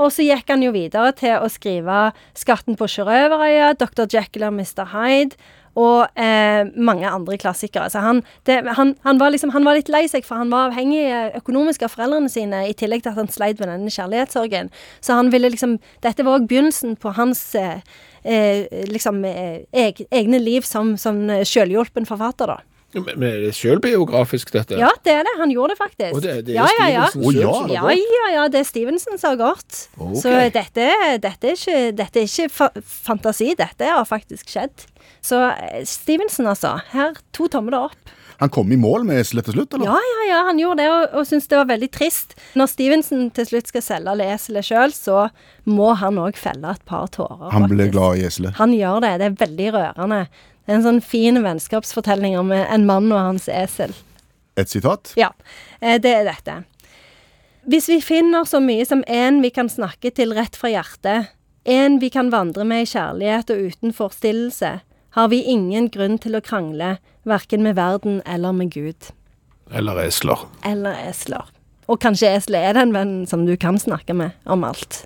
Og 0.00 0.12
så 0.14 0.24
gikk 0.24 0.48
han 0.48 0.64
jo 0.64 0.72
videre 0.72 1.12
til 1.12 1.36
å 1.36 1.48
skrive 1.52 2.12
'Skatten 2.34 2.76
på 2.76 2.88
sjørøverøya', 2.88 3.76
'Dr. 3.76 4.08
Jekyll 4.08 4.48
og 4.48 4.54
Mr. 4.56 4.86
Hyde' 4.94 5.36
og 5.78 6.18
eh, 6.18 6.66
mange 6.76 7.06
andre 7.06 7.36
klassikere. 7.38 7.90
Så 7.90 8.02
han, 8.02 8.22
det, 8.46 8.58
han, 8.76 8.94
han, 9.04 9.20
var 9.20 9.30
liksom, 9.30 9.52
han 9.54 9.64
var 9.64 9.78
litt 9.78 9.90
lei 9.92 10.02
seg, 10.10 10.26
for 10.26 10.40
han 10.40 10.50
var 10.50 10.68
avhengig 10.68 11.04
eh, 11.06 11.36
økonomisk 11.38 11.84
av 11.86 11.94
foreldrene 11.94 12.30
sine, 12.32 12.64
i 12.68 12.74
tillegg 12.74 13.04
til 13.04 13.12
at 13.12 13.20
han 13.20 13.30
sleit 13.30 13.60
med 13.62 13.70
denne 13.70 13.92
kjærlighetssorgen. 13.92 14.72
Så 15.00 15.18
han 15.18 15.30
ville 15.30 15.52
liksom 15.52 15.78
Dette 16.02 16.24
var 16.26 16.40
òg 16.40 16.48
begynnelsen 16.50 16.96
på 17.00 17.12
hans 17.14 17.54
eh, 17.58 17.84
eh, 18.24 18.66
liksom 18.90 19.22
eh, 19.24 19.62
egne 19.70 20.42
liv 20.42 20.66
som, 20.66 20.96
som 20.98 21.22
selvhjulpen 21.28 22.08
forfatter, 22.08 22.50
da. 22.50 22.69
Men 22.94 23.22
er 23.22 23.36
det 23.44 23.52
selvbiografisk, 23.54 24.50
dette? 24.54 24.78
Ja, 24.80 24.90
det 25.06 25.12
er 25.20 25.26
det. 25.28 25.34
Han 25.38 25.52
gjorde 25.54 25.76
det 25.76 25.78
faktisk. 25.78 26.14
Og 26.16 26.22
det, 26.24 26.36
det 26.48 26.56
er 26.56 26.58
ja, 26.58 26.68
ja, 26.80 26.88
ja. 26.90 27.06
Stevenson 27.12 27.22
selv 27.22 27.30
oh, 27.30 27.40
ja. 27.40 27.52
som 27.54 27.68
har 27.68 27.74
Ja, 27.76 27.82
gått? 27.86 28.14
ja, 28.18 28.28
ja, 28.34 28.46
det 28.50 28.60
er 28.62 28.68
Stevenson 28.70 29.18
som 29.20 29.30
har 29.30 29.40
gått. 29.44 29.82
Okay. 29.96 30.20
Så 30.24 30.32
dette, 30.56 30.88
dette 31.22 31.52
er 31.52 31.58
ikke, 31.60 31.80
dette 32.00 32.22
er 32.24 32.30
ikke 32.30 32.48
fa 32.50 32.70
fantasi, 33.06 33.52
dette 33.58 33.92
har 33.94 34.08
faktisk 34.08 34.50
skjedd. 34.50 34.86
Så 35.22 35.38
eh, 35.52 35.84
Stevenson, 35.86 36.48
altså. 36.50 36.78
Her, 36.94 37.14
to 37.36 37.46
tomler 37.52 37.86
opp. 37.90 38.16
Han 38.40 38.48
kom 38.48 38.70
i 38.72 38.76
mål 38.80 39.02
med 39.04 39.20
Slett 39.28 39.44
til 39.50 39.52
slutt, 39.58 39.74
eller? 39.76 39.84
Ja, 39.90 39.98
ja, 40.00 40.20
ja, 40.30 40.36
han 40.48 40.56
gjorde 40.58 40.80
det, 40.80 40.86
og, 40.88 41.02
og 41.20 41.26
syntes 41.28 41.50
det 41.50 41.58
var 41.60 41.66
veldig 41.68 41.90
trist. 41.92 42.32
Når 42.56 42.70
Stevenson 42.72 43.26
til 43.36 43.44
slutt 43.50 43.68
skal 43.68 43.84
selge 43.84 44.28
eselet 44.32 44.64
sjøl, 44.64 44.94
så 44.96 45.26
må 45.68 45.90
han 46.00 46.16
òg 46.22 46.38
felle 46.40 46.72
et 46.72 46.86
par 46.88 47.10
tårer. 47.12 47.50
Han 47.52 47.68
ble 47.68 47.84
faktisk. 47.84 47.92
glad 47.98 48.16
i 48.16 48.24
eselet. 48.30 48.56
Han 48.56 48.72
gjør 48.72 49.02
det. 49.04 49.10
Det 49.20 49.26
er 49.28 49.36
veldig 49.44 49.68
rørende. 49.76 50.22
En 50.70 50.84
sånn 50.84 51.00
fin 51.02 51.40
vennskapsfortelling 51.42 52.36
om 52.38 52.52
en 52.54 52.86
mann 52.86 53.10
og 53.10 53.18
hans 53.18 53.48
esel. 53.50 53.94
Et 54.60 54.70
sitat? 54.70 55.12
Ja, 55.18 55.32
eh, 55.80 55.98
det 55.98 56.12
er 56.14 56.28
dette. 56.28 56.60
Hvis 57.70 57.88
vi 57.90 57.98
finner 58.00 58.46
så 58.48 58.60
mye 58.62 58.86
som 58.86 59.02
en 59.10 59.42
vi 59.42 59.50
kan 59.50 59.68
snakke 59.68 60.12
til 60.14 60.32
rett 60.36 60.56
fra 60.56 60.70
hjertet, 60.70 61.32
en 61.68 61.98
vi 62.00 62.08
kan 62.10 62.30
vandre 62.32 62.64
med 62.64 62.86
i 62.86 62.88
kjærlighet 62.88 63.50
og 63.52 63.66
uten 63.68 63.92
forstillelse, 63.92 64.70
har 65.10 65.28
vi 65.28 65.42
ingen 65.42 65.90
grunn 65.90 66.18
til 66.22 66.38
å 66.38 66.44
krangle, 66.44 66.96
verken 67.26 67.66
med 67.66 67.76
verden 67.76 68.22
eller 68.24 68.54
med 68.56 68.70
Gud. 68.72 69.10
Eller 69.74 69.98
esler. 70.06 70.46
Eller 70.66 70.96
esler. 71.10 71.50
Og 71.90 71.98
kanskje 72.00 72.30
eselet 72.30 72.70
er 72.70 72.78
den 72.78 72.94
vennen 72.94 73.26
som 73.26 73.44
du 73.46 73.56
kan 73.58 73.78
snakke 73.78 74.14
med 74.14 74.38
om 74.46 74.64
alt. 74.64 75.04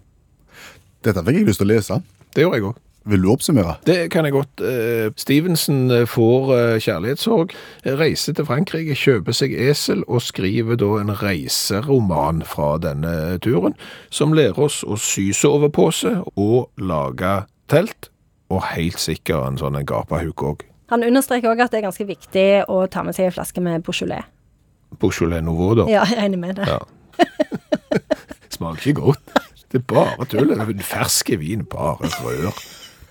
Dette 1.04 1.24
fikk 1.24 1.40
jeg 1.40 1.48
lyst 1.48 1.60
til 1.60 1.70
å 1.70 1.74
lese. 1.74 2.00
Det 2.36 2.44
gjorde 2.44 2.60
jeg 2.60 2.68
òg. 2.68 2.80
Vil 3.04 3.20
du 3.20 3.28
oppsummere? 3.28 3.74
Det 3.84 4.08
kan 4.12 4.24
jeg 4.24 4.32
godt. 4.32 4.60
Eh, 4.64 5.10
Stevenson 5.20 5.90
eh, 5.92 6.06
får 6.08 6.52
eh, 6.56 6.76
kjærlighetssorg, 6.80 7.52
reiser 8.00 8.36
til 8.36 8.46
Frankrike, 8.48 8.96
kjøper 8.96 9.36
seg 9.36 9.52
esel 9.52 10.06
og 10.08 10.22
skriver 10.24 10.78
da 10.80 10.88
en 11.02 11.12
reiseroman 11.20 12.40
fra 12.48 12.78
denne 12.80 13.36
turen, 13.44 13.76
som 14.08 14.32
lærer 14.32 14.56
oss 14.64 14.80
å 14.88 14.96
sy 14.96 15.26
sovepose 15.36 16.16
og 16.32 16.70
lage 16.80 17.42
telt, 17.68 18.08
og 18.48 18.64
helt 18.72 19.00
sikkert 19.02 19.50
en 19.50 19.60
sånn 19.60 19.76
gapahuk 19.84 20.44
òg. 20.48 20.64
Han 20.92 21.04
understreker 21.04 21.52
òg 21.52 21.60
at 21.64 21.74
det 21.74 21.82
er 21.82 21.88
ganske 21.90 22.06
viktig 22.08 22.46
å 22.72 22.86
ta 22.88 23.02
med 23.04 23.16
seg 23.16 23.28
en 23.28 23.36
flaske 23.36 23.60
med 23.64 23.84
Beaujolais. 23.84 24.24
Beaujolais 25.00 25.44
Nouveau, 25.44 25.74
da. 25.76 25.86
Ja, 25.92 26.06
jeg 26.08 26.22
regner 26.22 26.40
med 26.40 26.56
det. 26.60 26.70
Ja. 26.72 26.80
Smaker 28.54 28.80
ikke 28.80 29.10
godt. 29.10 29.36
Det 29.68 29.82
er 29.82 29.86
bare 29.90 30.28
tull. 30.30 30.54
Er 30.54 30.72
Ferske 30.86 31.36
vin, 31.40 31.66
bare 31.68 32.08
rør. 32.22 32.64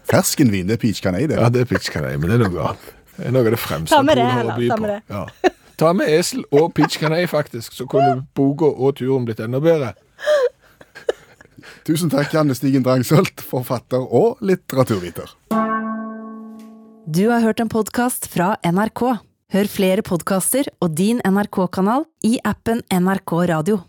Ferskenvin, 0.10 0.68
det 0.68 0.78
er 0.78 0.82
peach 0.82 1.02
canay, 1.04 1.28
det. 1.30 1.38
Ja, 1.39 1.50
det 1.54 1.62
er 1.63 1.70
pitchkanei, 1.70 2.16
men 2.20 2.30
det 2.30 2.39
er 2.39 2.44
noe 2.50 2.68
annet. 2.70 2.89
Det 3.18 3.28
er 3.30 3.34
noe 3.36 3.46
av 3.46 3.52
det 3.54 3.60
fremste 3.62 3.96
Ta 3.96 4.02
med 4.04 4.18
det, 4.18 4.24
Polen 4.26 4.36
har 4.36 4.44
å 4.44 4.54
heller. 4.54 4.60
by 4.60 4.68
Ta 4.68 4.76
på. 4.76 4.82
med 4.82 4.89
det. 4.89 5.02
Ja. 5.13 5.52
Ta 5.84 5.92
med 5.94 6.10
esel 6.13 6.44
og 6.54 6.74
pitchkanei, 6.78 7.24
faktisk, 7.30 7.74
så 7.78 7.88
kunne 7.89 8.26
boka 8.38 8.66
og 8.70 8.96
turen 9.00 9.26
blitt 9.28 9.39
enda 9.44 9.60
bedre. 9.63 9.94
Tusen 11.88 12.10
takk, 12.12 12.32
Janne 12.36 12.56
Stigen 12.56 12.84
Drangsholt, 12.86 13.42
forfatter 13.44 14.04
og 14.04 14.39
litteraturviter. 14.44 15.32
Du 17.13 17.24
har 17.30 17.44
hørt 17.44 17.60
en 17.60 17.70
podkast 17.72 18.28
fra 18.32 18.54
NRK. 18.63 19.04
Hør 19.54 19.68
flere 19.70 20.02
podkaster 20.02 20.66
og 20.82 20.96
din 20.98 21.20
NRK-kanal 21.28 22.08
i 22.26 22.38
appen 22.48 22.82
NRK 22.89 23.36
Radio. 23.52 23.84